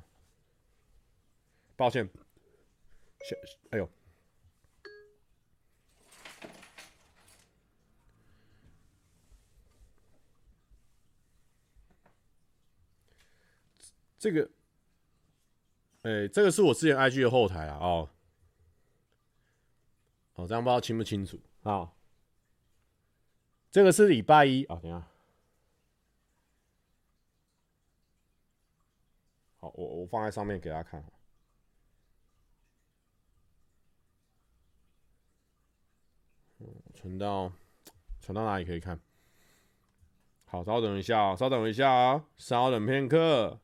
[1.76, 2.08] 抱歉，
[3.70, 3.88] 哎呦。
[14.18, 14.48] 这个，
[16.02, 18.10] 哎、欸，这个是我之前 IG 的后台啊，哦，
[20.34, 21.92] 哦，这样不知道清不清楚啊？
[23.70, 25.06] 这个是礼拜一啊，等一下，
[29.60, 31.04] 好，我我放在上面给大家看，
[36.58, 37.52] 嗯，存到
[38.20, 39.00] 存到哪里可以看？
[40.46, 43.60] 好，稍等一下啊，稍等一下啊，稍等片刻。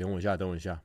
[0.00, 0.82] 等我一下，等我一下。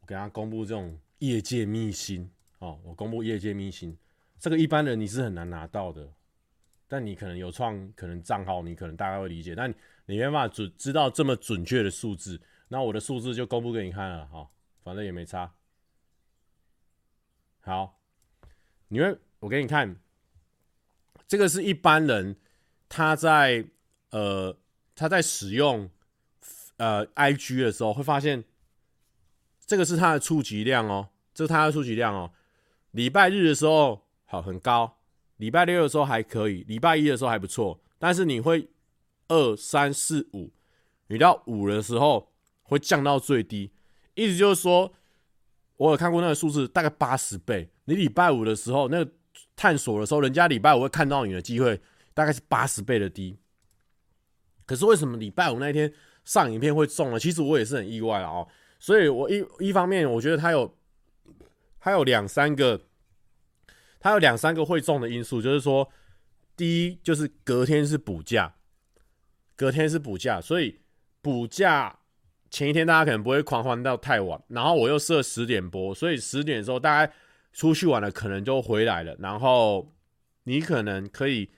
[0.00, 2.30] 我给他公布这种业界秘辛
[2.60, 3.94] 哦，我公布业界秘辛，
[4.38, 6.10] 这个一般人你是很难拿到的，
[6.88, 9.70] 但你可能有创可能账号，你可能大概会理解，但
[10.06, 14.50] 你没办法准知道这么准确的数字，那我的数字就公布给你看了哈、哦，
[14.82, 15.52] 反正也没差。
[17.60, 18.00] 好，
[18.88, 20.00] 你会我给你看。
[21.28, 22.36] 这个是一般人
[22.88, 23.66] 他在
[24.10, 24.56] 呃
[24.94, 25.90] 他在使用
[26.76, 28.44] 呃 IG 的时候会发现，
[29.66, 32.30] 这个是他的触及量哦，这是他的触及量哦。
[32.92, 34.98] 礼拜日的时候好很高，
[35.38, 38.68] 礼拜六的时候还可以，礼拜一的时候还不错，但是你会
[39.28, 40.52] 二三四五，
[41.08, 43.72] 你到五的时候会降到最低，
[44.14, 44.94] 意思就是说，
[45.76, 47.68] 我有看过那个数字，大概八十倍。
[47.86, 49.10] 你礼拜五的时候那个。
[49.56, 51.80] 探索的时候，人家礼拜五会看到你的机会
[52.12, 53.38] 大概是八十倍的低。
[54.66, 55.90] 可是为什么礼拜五那天
[56.24, 57.18] 上影片会中呢？
[57.18, 58.46] 其实我也是很意外了哦。
[58.78, 60.76] 所以我一一方面，我觉得它有
[61.80, 62.82] 它有两三个，
[63.98, 65.90] 它有两三个会中的因素，就是说，
[66.54, 68.56] 第一就是隔天是补假，
[69.56, 70.80] 隔天是补假，所以
[71.22, 72.00] 补假
[72.50, 74.38] 前一天大家可能不会狂欢到太晚。
[74.48, 77.12] 然后我又设十点播，所以十点的时候大概。
[77.56, 79.90] 出去玩了，可能就回来了，然后
[80.42, 81.50] 你可能可以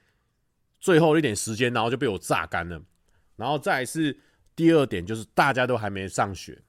[0.78, 2.80] 最后一点时间，然后就被我榨干了。
[3.34, 4.16] 然后再是
[4.54, 6.62] 第二点，就是大家都还没上学，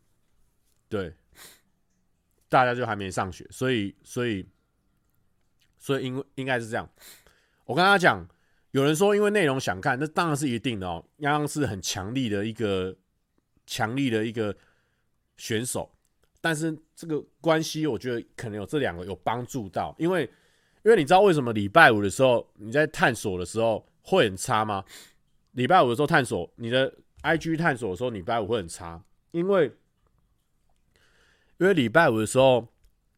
[0.90, 1.14] 对，
[2.48, 4.50] 大家就还没上学，所以所以
[5.78, 6.90] 所以应应该是这样。
[7.66, 8.28] 我跟他讲，
[8.72, 12.98] 有人说因为内容想看，那当然是一定的哦，刚刚是很强力的一个
[13.68, 14.58] 强力的一个
[15.38, 15.96] 选手。
[16.42, 20.24] 但是这个关系，我觉得可能有这两个有帮助到，因为
[20.84, 24.84] 因为你知道为什么礼拜五的时候你在探索的时候会很差吗？
[25.52, 29.66] 礼拜五的时候探索你的 IG 探索的时候，礼拜五会很差，因为
[31.58, 32.66] 因为礼拜五的时候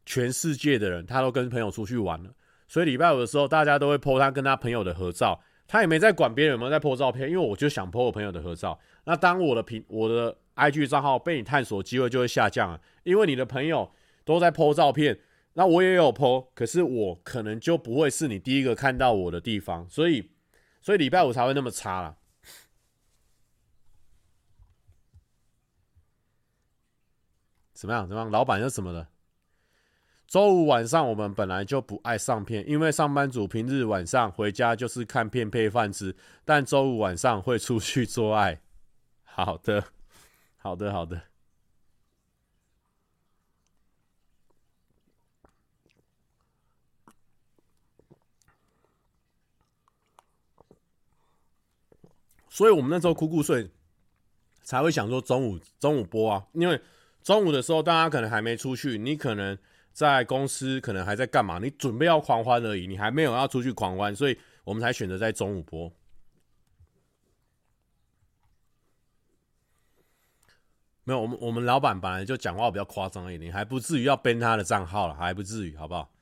[0.05, 2.34] 全世界的人他都跟朋友出去玩了，
[2.67, 8.80] 所以礼拜五的时候大家都会 po 他跟他朋友的合照，他也没在管别人有没有在 po 照片，因为我就想 po 我朋友的合照。
[9.03, 12.79] 那当我的屏我的 IG 账号被你探索机会就会下降啊。
[13.03, 13.91] 因为你的朋友
[14.23, 15.19] 都在 po 照片，
[15.53, 20.31] 那我也有 po，可是我可能就不会是你第一个看到我的地方，所以，
[20.81, 22.17] 所以礼拜五才会那么差啦。
[27.73, 28.07] 怎么样？
[28.07, 28.29] 怎么样？
[28.29, 29.09] 老板又怎么了？
[30.27, 38.61] 周五晚上我们本来就不爱上片，因为上班族平日晚上回家就是看片配饭吃，但周五晚上会出去做爱。
[39.23, 39.83] 好的，
[40.62, 41.24] 好的，好的。
[52.47, 53.72] 所以我们那时候苦苦睡，
[54.62, 56.80] 才会想说中午中午播啊，因为
[57.24, 59.57] 中午的时候大家可能还没出去，你可能
[59.91, 65.91] 在公司，可能还在干嘛，你准备要狂欢而已，你还没有要出去狂欢，所以我们才选择在中午播。
[71.03, 76.13] 没有，我们我们老板本来就讲话比较夸张一点，还不至于要编他的账号了，还不至于，好不好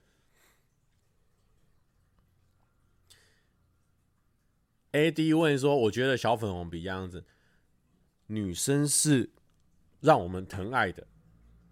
[4.93, 7.25] ？AD 问说：“我觉得小粉红比样子，
[8.27, 9.32] 女生是
[9.99, 11.05] 让我们疼爱的，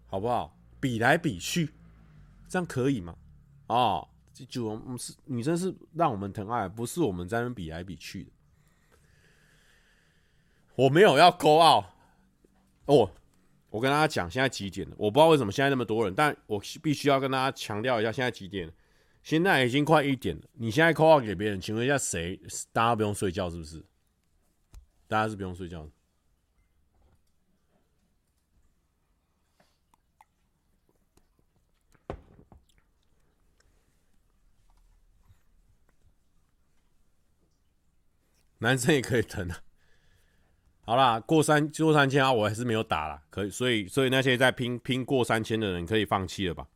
[0.06, 0.56] 好不好？
[0.78, 1.74] 比来比去，
[2.46, 3.16] 这样可以吗？
[3.66, 4.44] 哦，就
[4.98, 8.30] 是女生是让我们疼爱，不是我们在那比来比去的。
[10.76, 11.96] 我没有要高傲
[12.88, 13.10] 哦，
[13.68, 14.96] 我跟大家讲现在几点了？
[14.98, 18.72] 我不知道为什么现在那么多人，但我必须要跟大家强调一下，现在几点？
[19.22, 20.42] 现在已经快一点了。
[20.54, 22.40] 你现在 call 给别人，请问一下谁？
[22.72, 23.84] 大家不用睡觉是不是？
[25.06, 25.90] 大家是不用睡觉的。
[38.60, 39.67] 男生也可以疼啊。
[40.88, 43.22] 好啦，过三过三千啊，我还是没有打啦。
[43.28, 46.66] 可以，所以所以那些在拼拼过三千的人可以放弃了吧？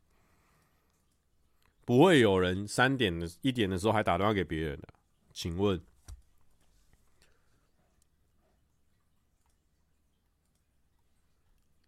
[1.86, 4.88] 不会有人三点的一点的时候还打电话给别人的，
[5.32, 5.80] 请问？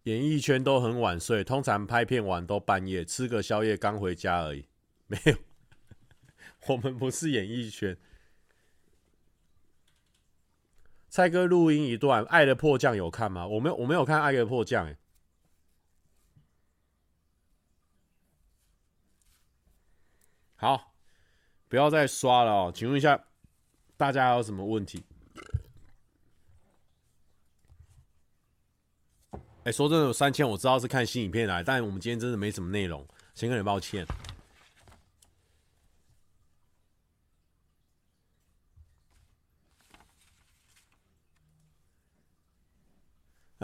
[0.05, 4.65] 演艺圈都很晚睡，通常拍片完都半夜，吃个宵夜刚回家而已。
[5.05, 5.35] 没有，
[6.73, 7.95] 我们不是演艺圈。
[11.15, 13.47] 蔡哥录音一段，《爱的迫降》有看吗？
[13.47, 14.85] 我没有，我没有看《爱的迫降》。
[14.89, 14.97] 哎，
[20.57, 20.93] 好，
[21.69, 22.71] 不要再刷了哦。
[22.75, 23.17] 请问一下，
[23.95, 25.05] 大家还有什么问题？
[29.63, 34.05] 哎，说真的，有三千我知道是看新影片来，但我们今天真的没什么内容，先跟你抱歉。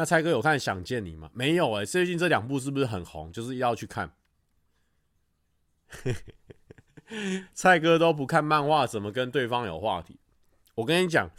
[0.01, 1.29] 那蔡哥有看《想见你》吗？
[1.31, 3.31] 没有哎、最近这两部是不是很红？
[3.31, 4.11] 就是要去看。
[7.53, 10.19] 蔡哥都不看漫画，怎么跟对方有话题？
[10.73, 11.29] 我跟你讲，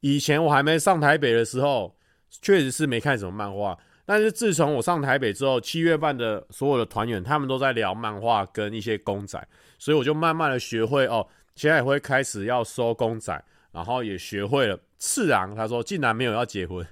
[0.00, 1.98] 以前我还没上台北的时候，
[2.30, 3.78] 确实是没看什么漫画。
[4.06, 9.46] 但是自从我上台北之后，七月半的所有的团员他们都在聊漫画跟一些公仔，
[9.78, 14.80] 所以我就慢慢的学会哦，现在也会开始要收公仔，然后也学会了。
[14.96, 16.86] 次郎他说竟然没有要结婚。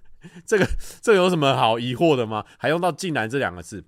[0.45, 0.69] 这个
[1.01, 2.45] 这有什么好疑惑的吗？
[2.59, 3.85] 还用到“竟然”这两个字，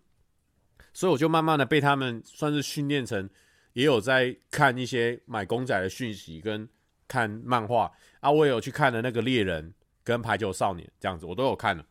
[0.93, 3.29] 所以我就慢慢的被他们算是训练成，
[3.73, 6.69] 也有在看一些买公仔的讯息跟
[7.07, 11.85] 看漫画啊，我也有去看了那个猎人跟排球少年这样子，我都有看了。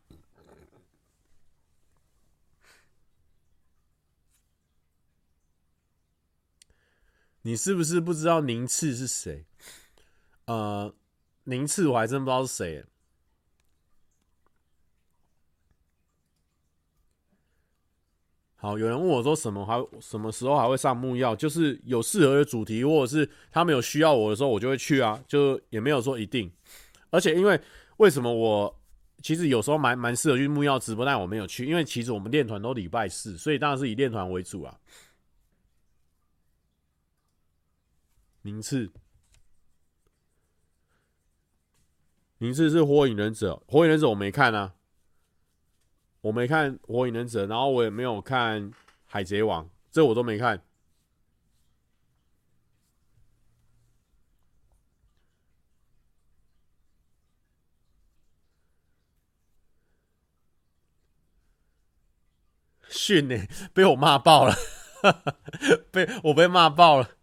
[7.42, 9.46] 你是不是不知道宁次是谁？
[10.44, 10.94] 呃，
[11.44, 12.84] 宁次我还真不知道是谁。
[18.68, 21.34] 好，有人问我说什么还什么时候还会上木曜？
[21.34, 26.52] 就是有适合的主题，或者是他们有需要我的时候，我就会去啊，就也没有说一定。
[27.08, 27.58] 而且因为
[27.96, 28.78] 为什么我
[29.22, 34.78] 其实有时候蛮蛮适合去木曜直播，但我没有去，因为其实我们练团都礼拜四，所以当然是以练团为主啊。
[38.42, 38.92] 名次，
[42.36, 44.74] 名次是火影忍者，火影忍者我没看啊。
[46.20, 48.70] 我没看《火影忍者》，然后我也没有看
[49.06, 50.62] 《海贼王》，这我都没看。
[62.88, 63.36] 训呢、
[63.72, 64.54] 被我骂爆了，
[65.92, 67.17] 被我被骂爆了。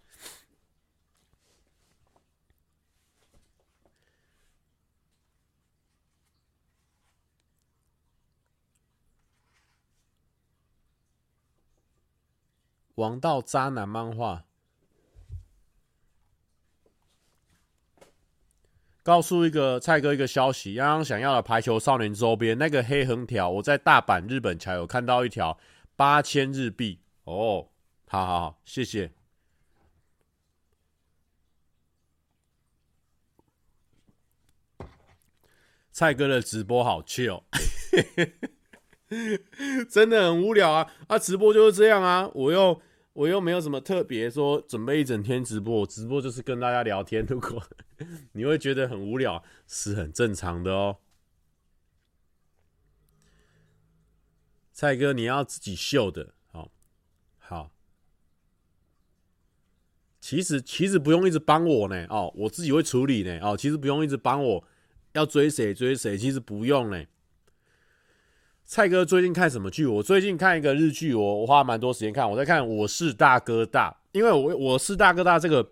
[12.95, 14.45] 王道渣男漫画，
[19.03, 25.59] 告诉一个蔡哥一个消息：刚刚想要的排球少年周边，那个黑横条，我在大阪日本桥有看到一条
[25.97, 27.69] 八千日币哦，
[28.07, 29.11] 好好好，谢谢。
[35.91, 37.43] 蔡哥的直播好 chill。
[39.89, 40.91] 真的很无聊啊！
[41.07, 42.29] 啊，直播就是这样啊！
[42.33, 42.81] 我又
[43.13, 47.25] 我又没有什么特别说准备一整天直播，我直播就是跟大家聊天。
[47.29, 47.61] 如果
[48.33, 50.97] 你会觉得很无聊，是很正常的哦。
[54.73, 56.71] 蔡哥，你要自己秀的，好，
[57.37, 57.71] 好。
[60.19, 64.67] 其实其实不用一直帮我呢，哦，我自己会处理呢，哦，其实不用一直帮我，
[65.13, 67.05] 要追谁追谁，其实不用呢。
[68.67, 69.85] 蔡哥最近看什么剧？
[69.85, 72.29] 我最近看一个日剧，我我花蛮多时间看。
[72.29, 75.71] 我在看《我是大哥大》，因为我我是大哥大这个，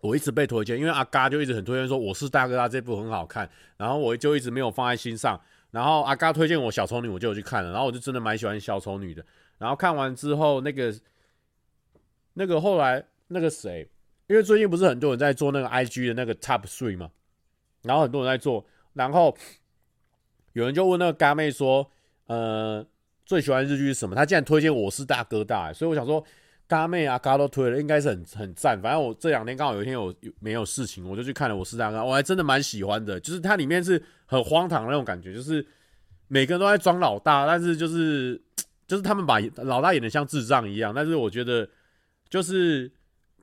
[0.00, 5.40] 我一直被推荐，因为阿嘎就一直很推荐说我是大哥大这部很好看，然后我就一直没有放在心上。
[5.70, 9.24] 然后阿嘎推荐我小丑女，我就有去看了，然后我就真的蛮喜欢小丑女的。
[9.56, 10.92] 然后看完之后，那个
[12.34, 13.88] 那个后来那个谁，
[14.26, 17.12] 因为最近不是很多人在做那个 IG 的那个 Top Three 嘛，
[17.82, 19.36] 然后很多人在做，然后
[20.52, 21.90] 有人就问那个嘎妹说，
[22.26, 22.84] 呃，
[23.24, 24.14] 最喜欢日剧是什么？
[24.14, 26.24] 他竟然推荐我是大哥大，所以我想说。
[26.70, 28.80] 嘎妹啊，嘎都推了，应该是很很赞。
[28.80, 31.56] 反正我这两天刚好有一天有有没有事情，我就去看了。
[31.56, 33.18] 我是大哥，我还真的蛮喜欢的。
[33.18, 35.66] 就是它里面是很荒唐的那种感觉，就是
[36.28, 38.40] 每个人都在装老大，但是就是
[38.86, 40.94] 就是他们把老大演的像智障一样。
[40.94, 41.68] 但是我觉得
[42.28, 42.88] 就是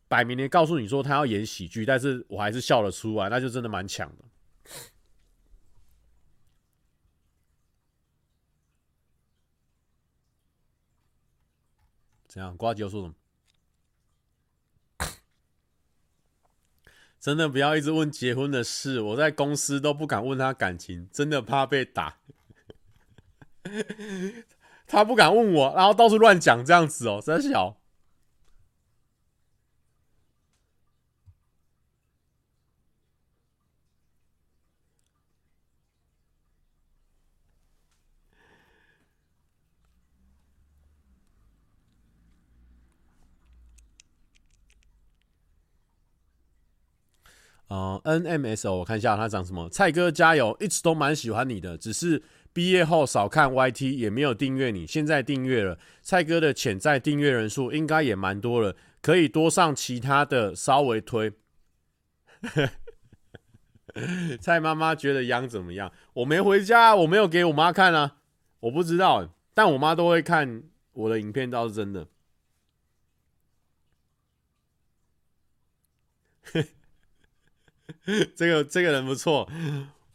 [0.08, 4.24] 摆明的告诉你说他要演喜剧，但是我还是笑了出来，那就真的蛮强的。
[12.38, 12.56] 怎样？
[12.56, 13.16] 瓜吉要说什么？
[17.20, 22.20] 真的不要一直问结婚的事，我在公司都不敢问他感情，真的怕被打。
[24.86, 27.77] 他不敢问我，然后到处乱讲这样子哦，真小。
[47.68, 49.68] 呃，NMSO，我看一下他讲什么。
[49.70, 55.78] 蔡哥加油，一直都蛮喜欢你的，只是毕业后少看 YT，也没有订阅你，现在订阅了。
[56.02, 61.34] 蔡哥的潜在订阅人数应该也蛮多了，可以多上其他的稍微推。
[64.40, 65.92] 蔡妈妈觉得央怎么样？
[66.14, 68.18] 我没回家，我没有给我妈看啊，
[68.62, 70.64] 我不知道，但我妈都会看
[70.94, 72.08] 我的影片，倒是真的。
[78.36, 79.50] 这个这个人不错，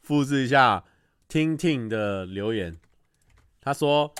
[0.02, 0.84] 复制一下
[1.28, 2.78] 听听的留言。
[3.60, 4.14] 他说：“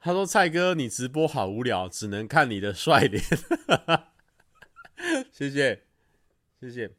[0.00, 3.22] 他说蔡哥，你直播好无聊，只能看你的帅脸。
[5.32, 5.84] ”谢谢，
[6.60, 6.97] 谢谢。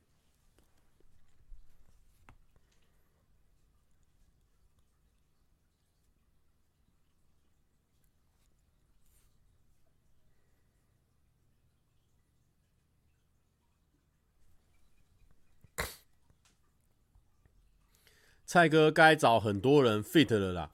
[18.50, 20.72] 蔡哥该找很多人 fit 了啦。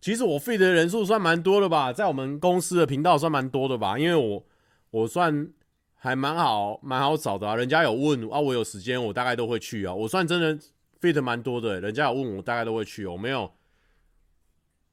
[0.00, 4.46] 其实我 fit 的人数算蛮多的吧，在我们公司的频道算蛮多的吧，因为我
[4.90, 5.50] 我算
[5.94, 7.54] 还蛮好蛮好找的啊。
[7.54, 9.94] 人家有问啊，我有时间，我大概都会去啊。
[9.94, 10.58] 我算真的
[11.02, 13.04] fit 蛮多的，人家有问我，大概都会去。
[13.04, 13.52] 我没有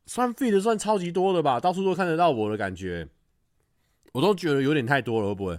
[0.05, 3.07] 算 fit 算超级多的吧，到处都看得到我的感觉，
[4.11, 5.57] 我都觉得有点太多了，会不会？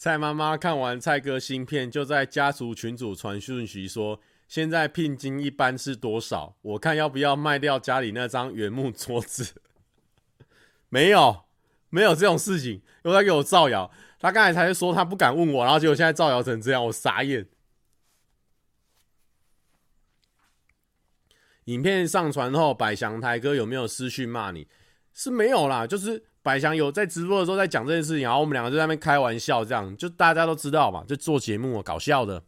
[0.00, 6.56] 蔡妈妈看完蔡哥新片，就在家族群组传讯息说：“现在聘金一般是多少？
[6.62, 9.52] 我看要不要卖掉家里那张原木桌子？”
[10.88, 11.44] 没有，
[11.90, 13.90] 没有这种事情，又在给我造谣。
[14.18, 17.46] 他刚才才说他不敢问我，然后结果现在造谣成这样，我傻眼。
[21.64, 24.66] 影片上传后，百祥台哥有没有私讯骂你？
[25.12, 26.29] 是没有啦，就是。
[26.50, 32.42] 百祥有在直播的时候在讲这件事情，然后我们两个就在那边开玩笑，这样就大家都知道嘛，就做节目搞笑的。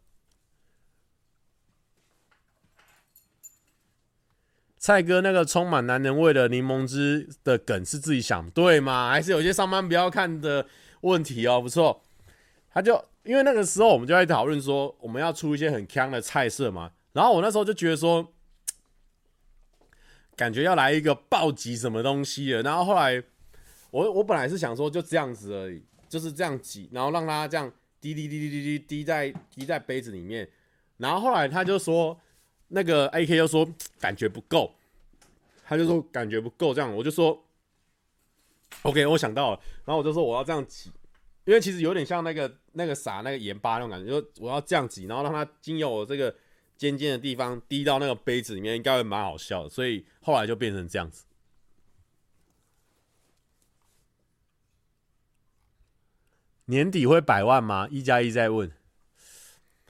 [4.77, 9.09] 蔡哥那个充满男人味的柠檬汁的梗是自己想对吗？
[9.11, 10.67] 还是有些上班不要看的
[11.03, 11.61] 问题哦？
[11.61, 12.03] 不错，
[12.75, 18.33] 他就因为那个时候我们就在讨论说我们要出一些很锵的菜色嘛，然后我那时候就觉得说，
[20.35, 23.23] 感觉要来一个暴击什么东西了，然后后来。
[23.93, 27.71] 我我本来是想说就这样子而已，就是这样挤，然后让它这样
[28.01, 30.49] 滴滴滴滴滴滴滴在滴在杯子里面，
[30.97, 32.19] 然后后来他就说
[32.69, 33.69] 那个 AK 又说
[34.01, 34.73] 感觉不够，
[35.65, 37.45] 他就说感觉不够这样，我就说
[38.81, 40.91] OK，我想到了，然后我就说我要这样挤，
[41.45, 46.35] 因为其实有点像那个那个撒那个盐巴那种感觉，就我要这样挤，然后让它经由我这个
[46.79, 51.25] 尖尖的地方滴到那个杯子里面，应该会蛮好笑的，所以后来就变成这样子。
[56.67, 57.89] 年底会百万吗？
[57.91, 58.71] 一加一在问。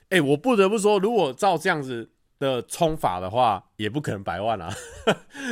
[0.08, 4.74] 哎、我不得不说，如果照这样子的冲法的话，也不可能百万啊。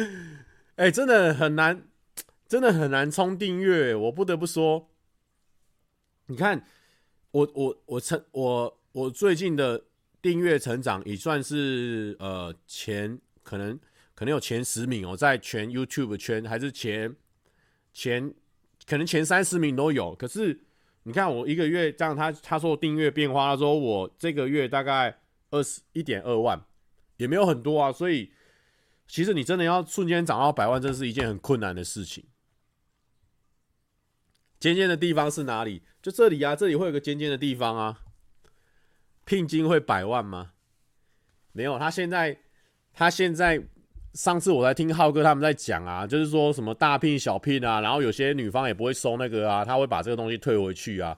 [0.77, 1.89] 哎、真的很难，
[2.49, 3.95] 真的很难冲订阅。
[3.95, 4.91] 我不得不说，
[6.27, 6.65] 你看，
[7.31, 9.85] 我我我成我我最近的
[10.21, 13.79] 订阅成长也算是呃前可能
[14.15, 17.15] 可能有前十名哦，在全 YouTube 圈还是前
[17.93, 18.35] 前
[18.87, 20.15] 可能前三十名都有。
[20.15, 20.61] 可是
[21.05, 25.21] 你看我一个月这样他，他他说订阅变化，他说我这个月大概
[25.51, 26.63] 二十一点二万，
[27.17, 27.91] 也没有很多啊。
[27.91, 28.33] 所以
[29.09, 32.25] 其实你真的要瞬间涨到百万，这是一件很困难的事情。
[34.59, 35.83] 尖尖的地方是哪里？
[36.03, 38.03] 就这里啊，这里会有个尖尖的地方啊。
[39.25, 40.53] 聘金会百万吗？
[41.53, 42.41] 没有，他现在，
[42.93, 43.67] 他现在，
[44.15, 51.17] 上次我在听浩哥他们在讲啊，就是说什么大聘小聘啊，然后有些女方也不会收那个啊，他会把这个东西退回去啊。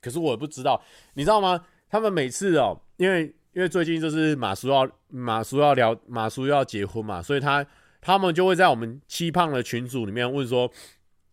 [0.00, 0.80] 可是我也不知道，
[1.14, 1.60] 你知道吗？
[1.88, 7.64] 他们每次哦，因为因为最近就是马叔要马叔要聊马叔要结婚嘛，所以他
[8.00, 10.70] 他们就会在我们七胖的群组里面问说，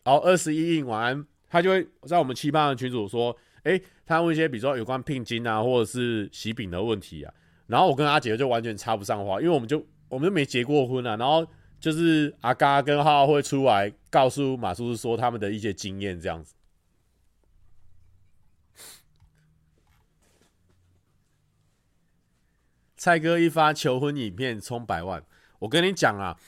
[0.05, 3.35] 哦，二十一应晚安，他就会在我们七胖的群组说。
[3.63, 7.33] 哎，他问一些比如说有关聘金啊，或者是喜饼的问题啊，
[7.65, 9.81] 然后我跟阿杰就完全插不上话，因为我们就
[10.14, 11.45] 我们就没结过婚啊，然后
[11.80, 16.53] 就是阿嘎跟浩浩会出来告诉马叔叔说他们的一些经验这样子。
[22.95, 25.26] 蔡哥一发求婚影片冲百万，
[25.59, 26.39] 我跟你讲啊。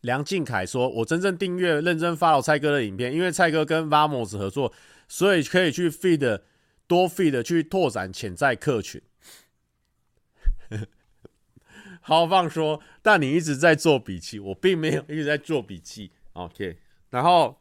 [0.00, 4.70] 梁靖凯说：“我真正订阅、认真发了蔡哥的影片，因为蔡哥跟 Vamos 合作，
[5.08, 6.42] 所以可以去 feed
[6.86, 9.00] 多 feed 去拓展潜在客群。”
[12.00, 16.10] 豪放说：“但你一直在做笔记，我并没有一直在做笔记。
[16.34, 16.78] ”OK，
[17.10, 17.58] 然后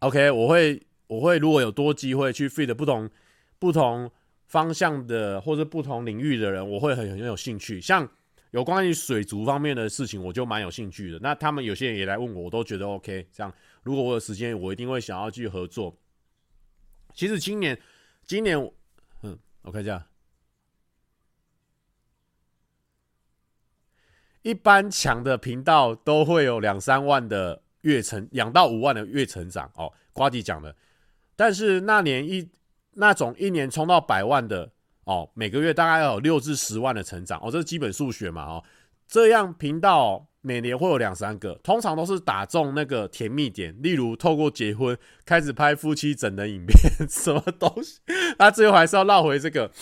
[0.00, 3.08] OK，我会我会如果有多机会去 feed 不同
[3.58, 4.10] 不同
[4.46, 8.08] 方向的或者不同领域的人，我会很很有兴趣，像。
[8.52, 11.20] 有关于水族方面的事情，我就蛮有兴趣的。
[11.20, 13.24] 那他们有些人也来问我，我都觉得 OK。
[13.32, 13.54] 这样，
[13.84, 15.96] 如果我有时间，我一定会想要去合作。
[17.14, 17.80] 其实今年，
[18.26, 18.58] 今年，
[19.22, 20.04] 嗯，我看一下，
[24.42, 29.92] 一般强的频道都会有两三万的月成，两到五万的月成长哦。
[30.12, 30.74] 呱吉讲的，
[31.36, 32.48] 但是那年一
[32.94, 34.70] 那种一年冲到百万的。
[35.04, 38.62] 哦，每个月大概要有六至十万的成长哦，这是基本数学嘛哦。
[39.08, 47.98] 这样频道每年会有两三个，通常都是打中那个甜蜜点，例如透过结婚开始拍夫妻整人影片，什么东西？
[48.38, 49.72] 那最后还是要绕回这个。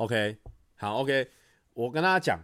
[0.00, 0.34] OK，
[0.76, 1.28] 好，OK，
[1.74, 2.40] 我跟大家讲，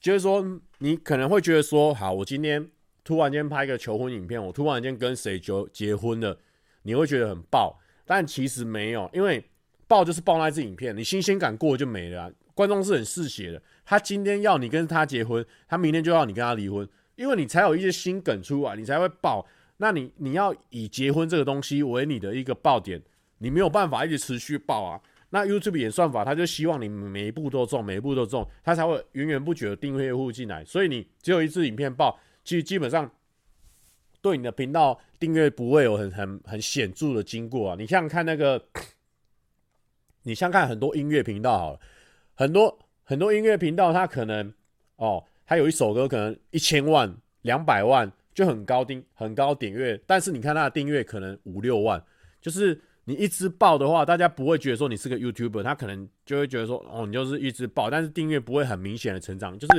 [0.00, 0.44] 就是说
[0.78, 2.68] 你可能会觉得说，好，我今天。
[3.04, 6.36] 突然间拍一个求婚影片，我突然间跟谁就结婚了，
[6.82, 9.44] 你会觉得很爆，但其实没有，因为
[9.86, 12.28] 爆就是爆那支影片，你新鲜感过就没了。
[12.52, 19.46] 观众是很嗜血的，他今天要你跟他结婚，他明天就要你跟他离婚，因为你才有一些新梗出来，你才会爆。
[19.76, 23.00] 那你你要以结婚这个东西为你的一个爆点，
[23.38, 25.00] 你没有办法一直持续爆啊。
[25.36, 30.64] 那 YouTube 演算法，他就希望你每一步都中，每一步都中，他才会源源不绝的订阅户进来。
[30.64, 32.18] 所以你只有一支影片爆。
[32.42, 33.10] 其实基本上，
[34.22, 37.76] 对你的频道订阅不会有很很很显著的经过啊。
[37.78, 38.64] 你像看那个，
[40.22, 41.80] 你像看很多音乐频道好了，
[42.34, 44.54] 很多很多音乐频道，它可能
[44.96, 52.02] 哦，它有一首歌可能一千万、两百万就很高订很高点阅，但是你看它的订阅可能五六万，
[52.40, 59.72] 就是你一直爆的话，大家不会觉得说你是个 YouTuber，他可能就会觉得说哦，你就是一直爆，但是订阅不会很明显的成长，就是。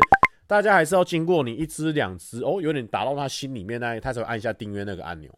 [0.48, 5.38] 大家还是要经过你一只两只哦，有点打到他心里面那，他才会按下订阅那个按钮。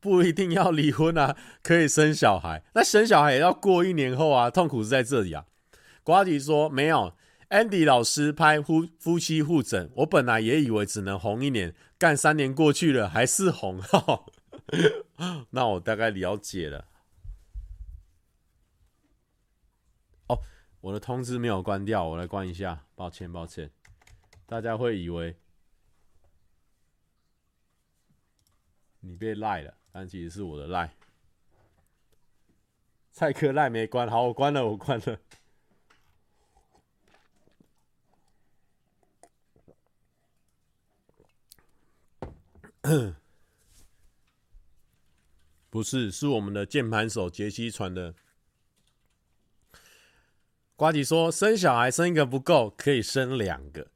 [0.00, 2.64] 不一定要离婚啊，可以生小孩。
[2.72, 5.44] 那生小孩也要过一年后啊，痛苦是在这里啊。
[6.02, 7.12] 呱吉说没有
[7.50, 13.80] ，Andy 老师拍夫夫妻互整，我本来也以为只能红一年，干三年过去了还是红，
[15.50, 16.86] 那我大概了解了。
[20.28, 20.40] 哦
[20.80, 22.84] 我的通知没有关掉，我来关一下。
[22.94, 23.70] 抱歉，抱歉，
[24.46, 25.36] 大家会以为
[29.00, 30.94] 你被赖了，但其实是我的赖。
[33.10, 35.18] 蔡科赖没关，好，我关了，我关了。
[45.70, 48.14] 不是，是我们的键盘手杰西传的。
[50.76, 53.88] 瓜吉说：“生小孩生一个不够，可以生两个。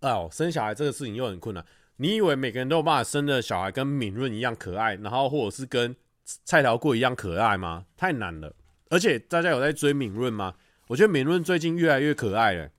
[0.00, 1.64] 哦，生小孩这个事情又很困难。
[1.96, 5.96] 你以为每个人都有办法生的小孩跟敏润一样可爱，然后或者是跟
[6.44, 7.86] 蔡桃过一样可爱吗？
[7.96, 8.54] 太难了。
[8.90, 10.56] 而且大家有在追敏润吗？
[10.88, 12.70] 我觉得敏润最近越来越可爱了，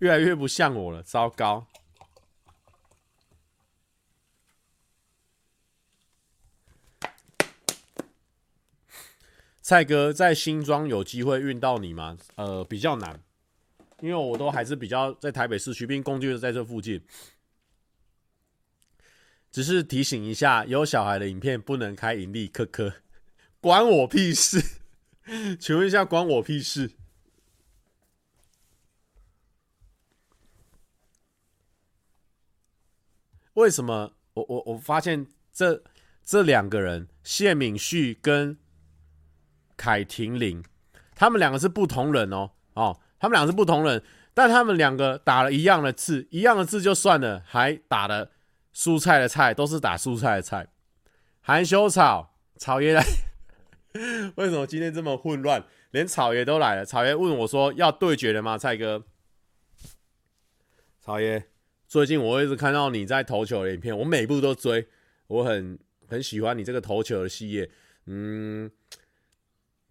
[0.00, 1.66] 越来越不像我了，糟糕。
[9.68, 12.16] 蔡哥在新庄有机会运到你吗？
[12.36, 13.20] 呃，比较难，
[13.98, 17.02] 因为我都还是比较在台北市区，并工具就在这附近。
[19.50, 22.94] 只是提醒一下，有小孩的影片不能开盈利，科科，
[23.60, 24.62] 关我屁事？
[25.58, 26.92] 请问一下，关我屁事？
[33.54, 34.14] 为什么？
[34.34, 35.82] 我我我发现这
[36.24, 38.56] 这两个人，谢敏旭跟。
[39.76, 40.64] 凯婷玲，
[41.14, 44.02] 他们两个是不同人哦，哦，他们两个是不同人，
[44.32, 48.30] 但他们两个打了一样的字，一样的字就算了，还打了
[48.74, 50.68] 蔬菜的菜，都是打蔬菜的菜。
[51.40, 53.04] 含羞草，草爷来，
[54.36, 55.64] 为什么今天这么混乱？
[55.90, 56.84] 连草爷都来了。
[56.84, 59.04] 草爷问我说：“要对决了吗？”蔡哥，
[61.00, 61.44] 草爷，
[61.86, 64.88] 最近我一直看到你在投球的影片，我每部都追，
[65.28, 67.70] 我很很喜欢你这个投球的系列，
[68.06, 68.70] 嗯。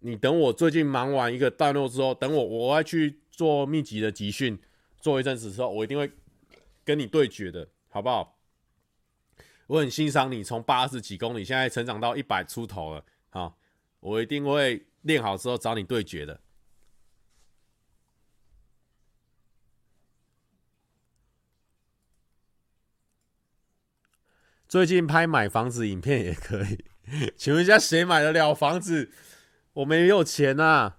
[0.06, 4.56] 你等我最近忙完一个段落之后，等我我要去做密集的集训，
[5.00, 6.08] 做一阵子之后，我一定会
[6.84, 8.38] 跟你对决的，好不好？
[9.66, 13.58] 我很欣赏你从八十几公里现在成长到一百出头了，好，
[13.98, 16.40] 我一定会练好之后找你对决的。
[24.68, 26.84] 最近拍买房子影片也可以，
[27.36, 29.10] 请问一下谁买得了房子？
[29.76, 30.96] 我没有钱呐、啊！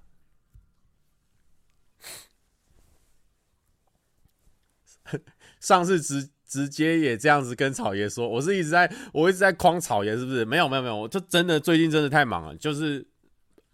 [5.59, 10.45] 上次直直接也这样子跟草爷说，我是一直在，我一直在诓草爷，是不是？
[10.45, 13.03] 没有没有没有，我这真的最近真的太忙了，就是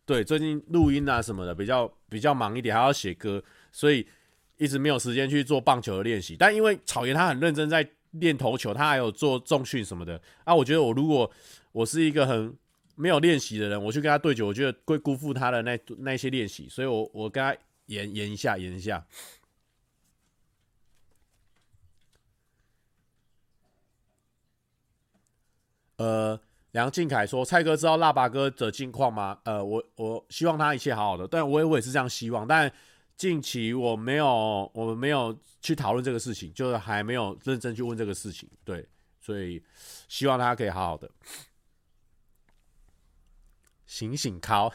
[0.05, 3.43] 对最近录音啊什么的比较比较忙一点，还要写歌，
[3.73, 4.07] 所以
[4.55, 6.37] 一直没有时间去做棒球的练习。
[6.39, 11.29] 但因为草爷他很认真在练投球，他还有做重训什么的啊，我觉得我如果
[11.73, 12.55] 我是一个很。
[12.95, 17.55] 没有练习的人，我去跟他对酒，我觉得会辜负他的那那些练习，所以我我跟他
[17.87, 19.05] 演演一下，演一下。
[25.97, 26.39] 呃，
[26.71, 32.69] 梁靖凯说：“蔡哥知道腊八哥的近况吗？”呃，我我希望他一切好好的，但我也我也是这样希望，但
[33.15, 38.85] 近期我没有我们没有去讨论这个事情，就是还没有认真去问这个事情，对，
[39.21, 39.63] 所以
[40.09, 41.09] 希望他可以好好的。
[43.93, 44.73] 醒醒靠！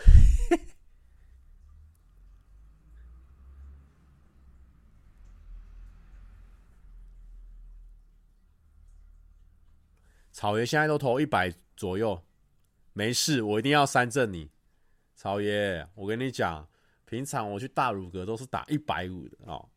[10.31, 12.23] 草爷现在都投一百左右，
[12.93, 14.53] 没事，我一定要三振你，
[15.17, 15.85] 草爷。
[15.97, 16.69] 我跟你讲，
[17.05, 19.69] 平常我去大鲁阁都是打一百五的哦。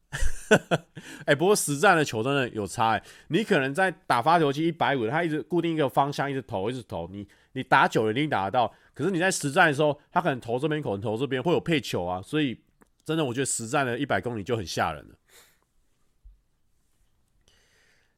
[1.25, 8.71] 哎、不过实战的球真的有差哎，你可能在打发球机一百五，他一直固定一个方向，一直投，一直投，你你打久了一定打得到。
[8.93, 12.61] 可是你在实战的时候，他可能投这边，可能投这边，会有配球啊，所以
[13.05, 15.15] 真的，我觉得实战的一百公里就很吓人了。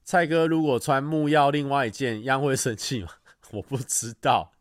[0.03, 3.09] 蔡哥如果穿木曜另外一件，一样会生气吗？
[3.53, 4.53] 我不知道。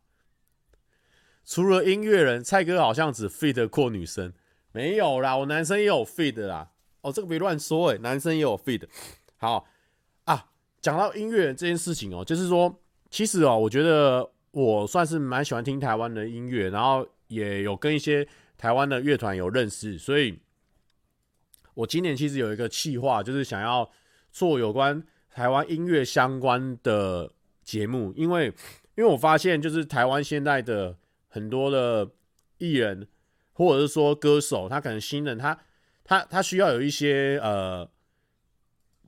[1.43, 4.31] 除了音乐人，蔡哥好像只 fit 过女生，
[4.71, 6.71] 没有啦，我男生也有 fit 啦。
[7.01, 8.87] 哦，这个别乱说哎、男生也有 fit。
[9.37, 9.67] 好
[10.25, 14.32] 啊，讲到音乐人这件事情哦，就是说，其实哦，我觉得。
[14.53, 20.37] 我算是蛮喜欢听台湾的音乐，然后也有跟一些台湾的乐团有认识，所以
[21.73, 23.89] 我今年其实有一个企划，就是想要
[24.31, 27.31] 做有关台湾音乐相关的
[27.63, 28.45] 节目，因为
[28.95, 30.95] 因为我发现就是台湾现在的
[31.29, 32.11] 很多的
[32.59, 33.07] 艺人
[33.53, 35.59] 或者是说歌手，他可能新人他
[36.03, 37.89] 他他需要有一些呃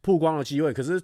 [0.01, 0.99] 曝光的机会，可是。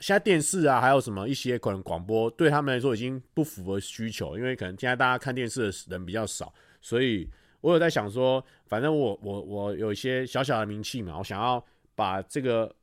[0.00, 7.28] 现在电视啊，还有什么一些可能广播，对他们来说已经不符合需求，因为可能现在大家看电视的人比较少，所以
[7.60, 11.62] 我有在想说，反正我我我有一些小小的名气嘛，我想要
[11.94, 12.74] 把这个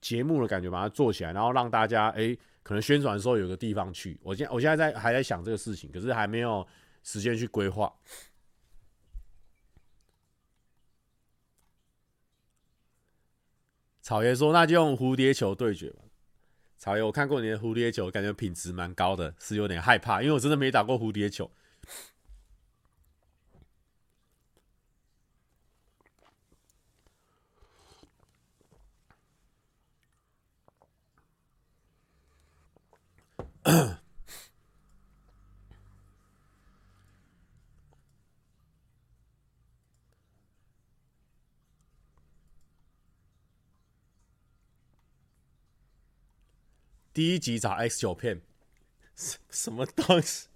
[0.00, 4.18] 节目的感觉把它做起来，然后让大家哎，可能宣传的时候有个地方去。
[4.20, 6.66] 我现我现在在还在想这个事情，可是还没有
[7.04, 7.92] 时间去规划。
[14.02, 16.02] 草爷说：“那就用蝴蝶球对决吧。”
[16.80, 21.50] 草爷，我看过你的蝴蝶球，感觉品质蛮高的，是有点害怕，因为我真的没打过蝴蝶球。
[47.20, 48.40] 第一集找 X 九片，
[49.14, 50.48] 什什么东西？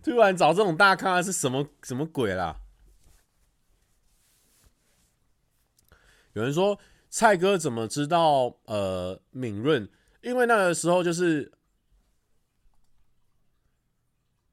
[0.00, 2.60] 突然找这种大咖是什么什么鬼啦？
[6.34, 6.78] 有人说
[7.10, 9.90] 蔡哥怎么知道呃敏润？
[10.22, 11.50] 因为那个时候就是，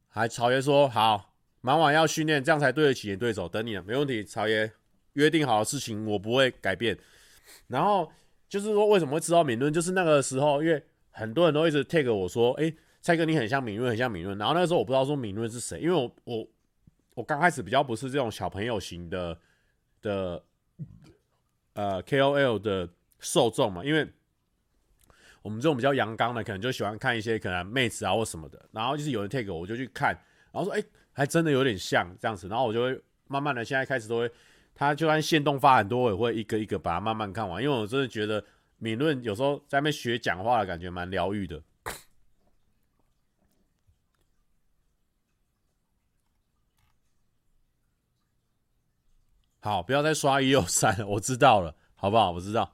[0.08, 3.48] 还曹爷说好，忙完要训练，这样才对得起你对手。
[3.48, 4.72] 等你了，没问题，曹爷
[5.14, 6.98] 约定好的事情我不会改变。
[7.68, 8.12] 然后
[8.50, 9.72] 就是说为什么会知道敏润？
[9.72, 10.84] 就是那个时候，因为
[11.16, 14.38] 很多人都一直 take 我说，哎，蔡哥你很像敏润，很像敏润。
[14.38, 16.47] 然后那时候我不知道说敏润是谁，因为我我
[17.16, 19.38] 我刚开始比较不是这种小朋友型的
[20.01, 20.43] 的。
[21.78, 22.88] 呃，KOL 的
[23.20, 24.07] 受众嘛，因为
[25.41, 30.13] 我们这种比较阳刚的，可能就喜欢看一些可能妹子啊或什么的，然后就是有人 take 我就去看，
[30.53, 32.97] 然后说哎、还真的有点像这样子，然后我就会
[33.28, 34.32] 慢慢的，现在开始都会，
[34.74, 38.41] 他就算限动发很多，我也会一个一个把它慢慢看完，因为我真的觉得
[38.78, 41.61] 敏润有时候在那边学讲话的感觉蛮疗愈的。
[49.61, 52.32] 好，不要再刷一六三了， 我知道了，好不好？
[52.32, 52.71] 我知道。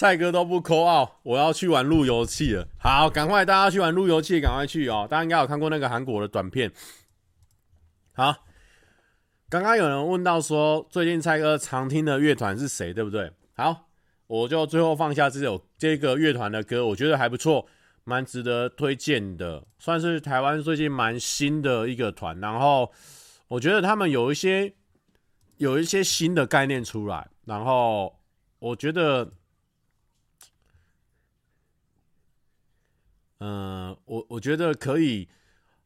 [0.00, 2.66] 蔡哥都不 call out，我要去玩路由器了。
[2.78, 5.06] 好，赶快大家去玩路由器，赶快去哦！
[5.06, 6.72] 大家应该有看过那个韩国的短片。
[8.14, 8.34] 好，
[9.50, 13.30] 刚刚有人问到说，最近蔡哥常听的乐团是谁，对不对？
[13.52, 13.90] 好。
[14.26, 17.66] 我就最后放下这首这个乐团的歌，我觉得还不错，
[18.04, 22.40] 蛮值得推荐的，算是台湾最近蛮新的一个团。
[22.40, 22.90] 然后
[23.48, 24.72] 我觉得他们有一些
[25.58, 28.18] 有一些新的概念出来，然后
[28.60, 29.30] 我觉得，
[33.39, 35.27] 嗯，我我觉得可以，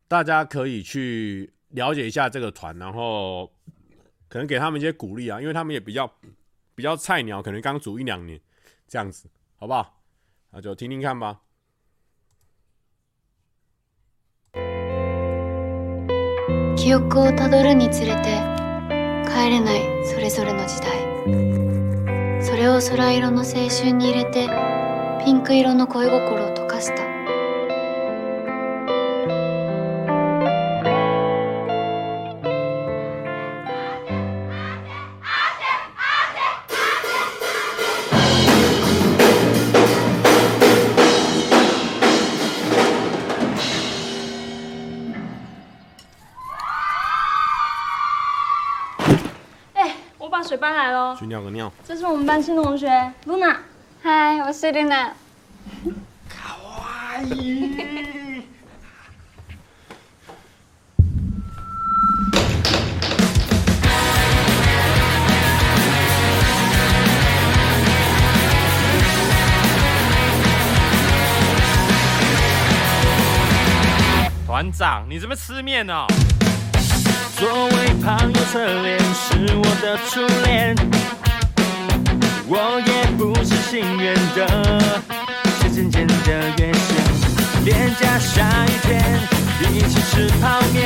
[0.08, 3.52] 大家可以去了解一下这个团，然后
[4.28, 6.12] 可能给他们一些鼓励啊，因为他们也比较。
[6.76, 8.40] 比较菜鸟，可能刚组一两年，
[8.88, 10.02] 这样子，好不好？
[10.52, 11.42] 那就听听看吧。
[16.78, 17.02] 记忆を
[17.36, 18.42] たどるにつれて
[19.28, 20.88] 帰れないそれぞれの时代
[22.42, 24.48] それを空色の青春に入れて
[25.26, 27.13] ピンク色の恋心を溶かした
[51.19, 51.71] 去尿个尿。
[51.87, 53.57] 这是我们班新同学露娜。
[54.03, 55.13] 嗨，我是露娜。
[56.29, 58.45] 卡哇伊。
[74.47, 76.07] 团长，你这边吃面呢？
[77.37, 80.75] 座位旁有侧脸，是我的初恋。
[82.47, 84.39] 我也不是幸运的，
[85.61, 86.15] 是渐渐的
[86.59, 86.89] 越陷。
[87.65, 88.93] 脸颊下雨天，
[89.73, 90.83] 一起吃泡面，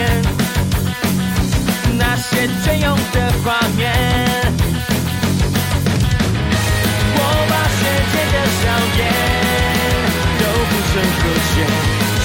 [1.98, 3.92] 那些隽永的画面。
[7.14, 7.20] 我
[7.50, 7.80] 把学
[8.10, 8.64] 姐的笑
[8.98, 9.00] 颜
[10.40, 11.20] 都谱成和
[11.52, 11.54] 弦，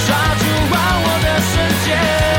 [0.06, 0.08] 抓
[0.38, 1.52] 住忘我的瞬
[1.84, 2.33] 间。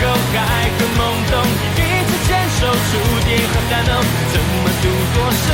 [0.00, 1.34] 还很懵懂，
[1.76, 2.90] 第一次牵手触
[3.26, 3.92] 电很感动，
[4.32, 4.84] 怎么度
[5.14, 5.44] 过失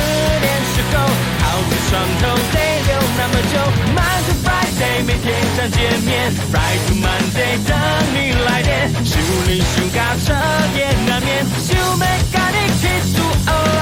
[0.41, 0.95] 恋时候？
[1.39, 2.23] 靠在床头
[2.53, 3.53] 泪流那么久
[3.95, 7.71] ，Monday to Friday 每天想见面，Friday to Monday 等
[8.13, 9.17] 你来电，修
[9.47, 10.33] 理修卡车
[10.75, 13.51] 也难免，修没咖喱起诉哦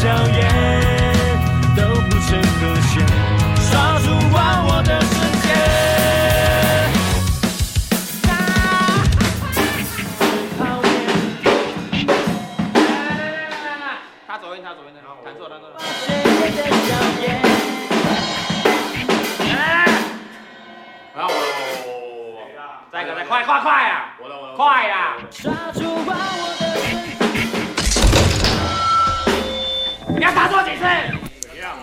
[0.00, 0.77] 笑颜
[23.28, 24.04] 快快快呀！
[24.18, 25.12] 我的我的，快呀！
[25.44, 25.52] 的。
[30.16, 30.84] 你要打错几次？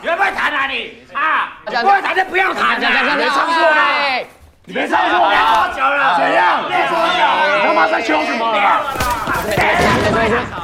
[0.02, 1.06] 你会不会弹啊你？
[1.14, 1.60] 啊！
[1.66, 3.16] 不会弹就不要弹啊！
[3.16, 4.26] 别唱错了，
[4.66, 6.18] 你别唱错了，多久了？
[6.18, 6.68] 怎样？
[6.68, 7.62] 练多久了？
[7.68, 8.52] 他妈在凶什么？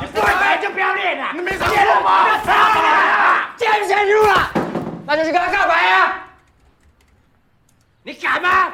[0.02, 1.28] 你不会弹就不要练了！
[1.36, 2.26] 你没唱错吗？
[2.44, 3.96] 唱了，既然先
[4.28, 4.50] 了，
[5.06, 6.14] 那就是跟他告白呀！
[8.02, 8.72] 你敢吗？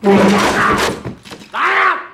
[0.00, 1.07] 你敢吗！
[1.52, 2.07] 来啊！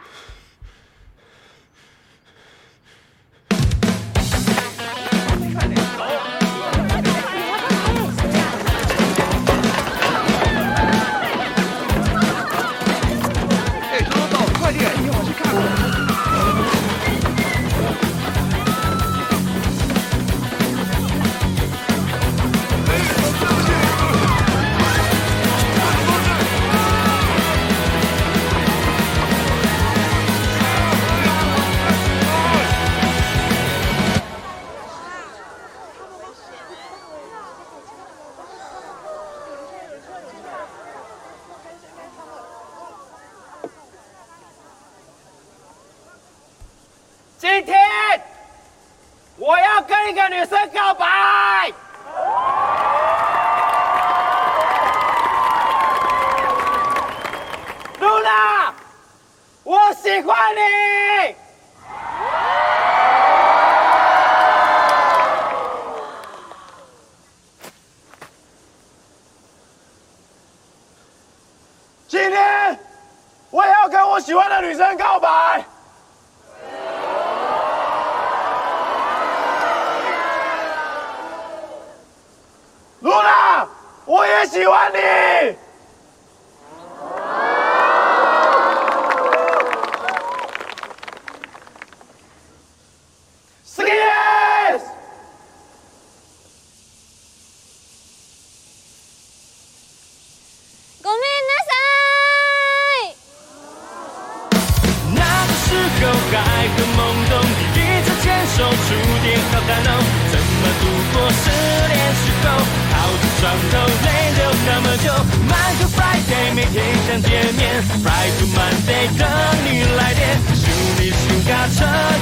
[106.01, 107.33] 候还很懵懂，
[107.75, 108.25] 第一次牵
[108.57, 108.89] 手触
[109.23, 109.89] 电好感动，
[110.31, 110.83] 怎么度
[111.13, 111.17] 过？
[111.31, 111.45] 失
[111.89, 112.47] 恋时候？
[112.95, 113.75] 靠着床头
[114.05, 115.07] 泪流那么久
[115.51, 116.75] ，Monday to Friday 每天
[117.07, 117.63] 想见面
[118.03, 119.23] ，Friday to Monday 等
[119.65, 120.23] 你来电，
[120.55, 120.65] 想
[120.99, 121.77] 你想到彻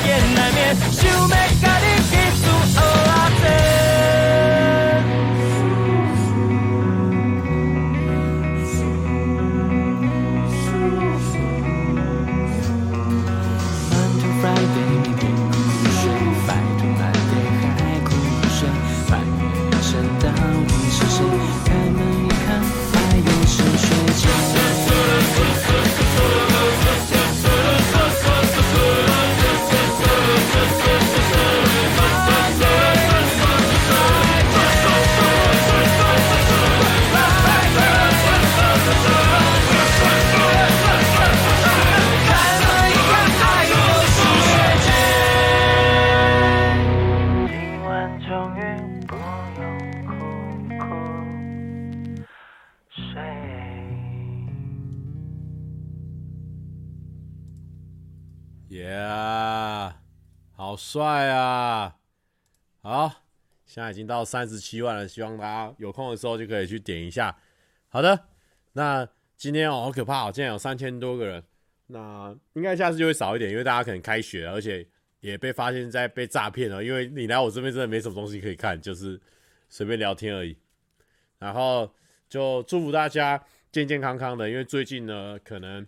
[0.07, 0.61] 夜难眠，
[0.91, 2.77] 想要跟你一起蚵仔
[60.93, 61.97] 帅啊！
[62.83, 63.11] 好，
[63.65, 67.35] 现在已经到三十七万了，希望大家有空的时候就可以去点一下。
[67.89, 68.27] 好的，
[68.75, 69.09] 那
[69.39, 71.43] 今天哦，好可怕哦，竟然有三千多个人，
[71.87, 74.87] 那应该下次就会少一点，因为大家可能开学了，而且
[75.21, 79.19] 也被发现在被诈骗了，因为你来我这边真的没什么东西可以看，就是
[79.71, 80.55] 随便聊天而已。
[81.39, 81.91] 然后
[82.29, 85.87] 就祝福大家健健康康的，因为最近呢，可能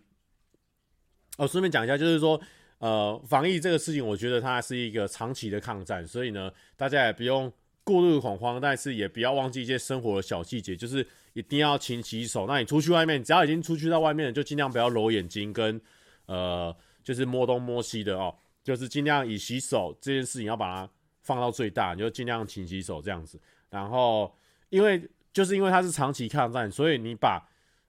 [1.37, 2.41] 哦，顺便讲一下，就是说。
[2.85, 7.51] 呃，防疫这个事情，我觉得它是一个长期的抗战，所以呢，大家也不用
[7.83, 12.47] 过度恐慌，但是也不要忘记一些生活的小细节，就是一定要勤洗手。
[12.47, 15.81] 那你出去外面，只要已经出去到外面，就尽量不要揉眼睛跟
[16.27, 20.93] 呃，就是摸东摸西的哦，就是尽量以洗手这件事情要把它
[21.23, 23.41] 放到最大，你就尽量勤洗手这样子。
[23.71, 24.31] 然后，
[24.69, 25.03] 因为
[25.33, 27.43] 就是因为它是长期抗战，所以你把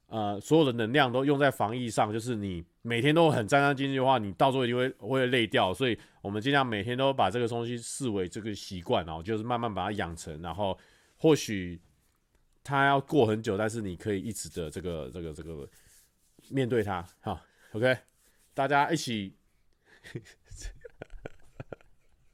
[0.07, 2.64] 呃所有的能量都用在防疫上，就是你。
[2.88, 10.77] 每天都很战战兢兢的话，你到时候一定会会累掉，所以我们尽量每天都把这个东西视为这个习惯哦，就是慢慢把它养成，然后
[11.18, 11.82] 或许
[12.64, 15.68] 它要过很久，但是你可以一直的这个这个这个
[16.52, 17.41] 面对它，好
[17.72, 17.98] ，OK，
[18.53, 19.36] 大家一起，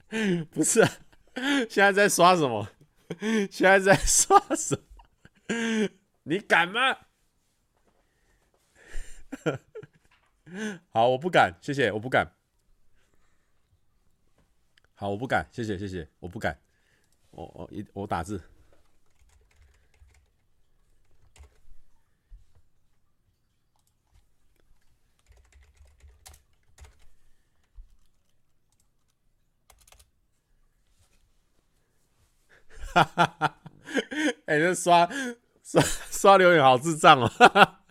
[0.51, 0.85] 不是，
[1.69, 2.67] 现在在刷什么？
[3.49, 4.77] 现在在刷什
[5.47, 5.89] 么？
[6.23, 6.97] 你敢吗？
[10.89, 12.33] 好，我不敢，谢谢，我不敢。
[14.93, 16.59] 好，我不敢，谢谢，谢谢，我不敢。
[17.31, 18.41] 我我一我打字。
[32.93, 33.57] 哈哈哈！
[34.47, 35.09] 哎，这刷
[35.63, 37.27] 刷刷留言好智障哦！
[37.29, 37.83] 哈哈。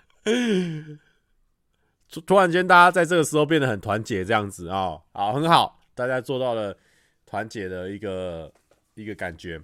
[2.11, 6.77] 突突然间，大家在这个时候变得很团结，这样子啊、哦，好，很好，大家做到了
[7.25, 8.53] 团结的一个
[8.95, 9.63] 一个感觉，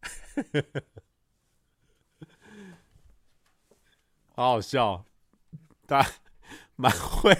[4.34, 5.04] 好好笑，
[5.86, 6.10] 大家
[6.76, 7.36] 蛮会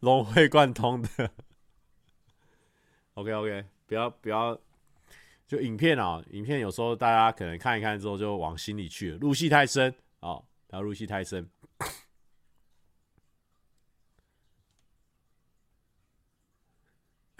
[0.00, 1.30] 融会贯通的。
[3.14, 4.60] OK OK，不要不要，
[5.46, 11.48] 就影片啊，影片有时候大家可能看一看之后就往心里去了，入戏太深啊，不要入戏太深。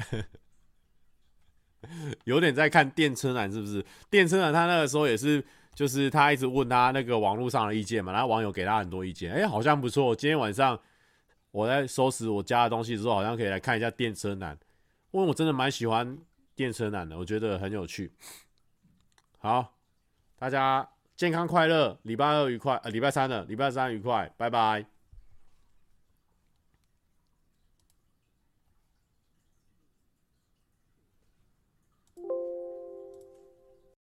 [2.25, 3.85] 有点在看电车男是不是？
[4.11, 5.45] 电车男他那个时候也是，
[5.75, 10.15] 就是他一直问他那个网络上的意见嘛，然后网友给他很多意见，哎，好像不错。
[10.15, 10.79] 今天晚上
[11.51, 14.57] 我在收拾我家的东西的时候，好像可以来看一下电车男，
[15.11, 16.19] 因为我真的蛮喜欢
[16.55, 18.13] 电车男的，我觉得很有趣。
[19.39, 19.75] 好，
[20.39, 20.87] 大家
[21.17, 25.00] 健康快乐，礼拜二愉快，呃，礼拜三的礼拜三愉快，拜拜。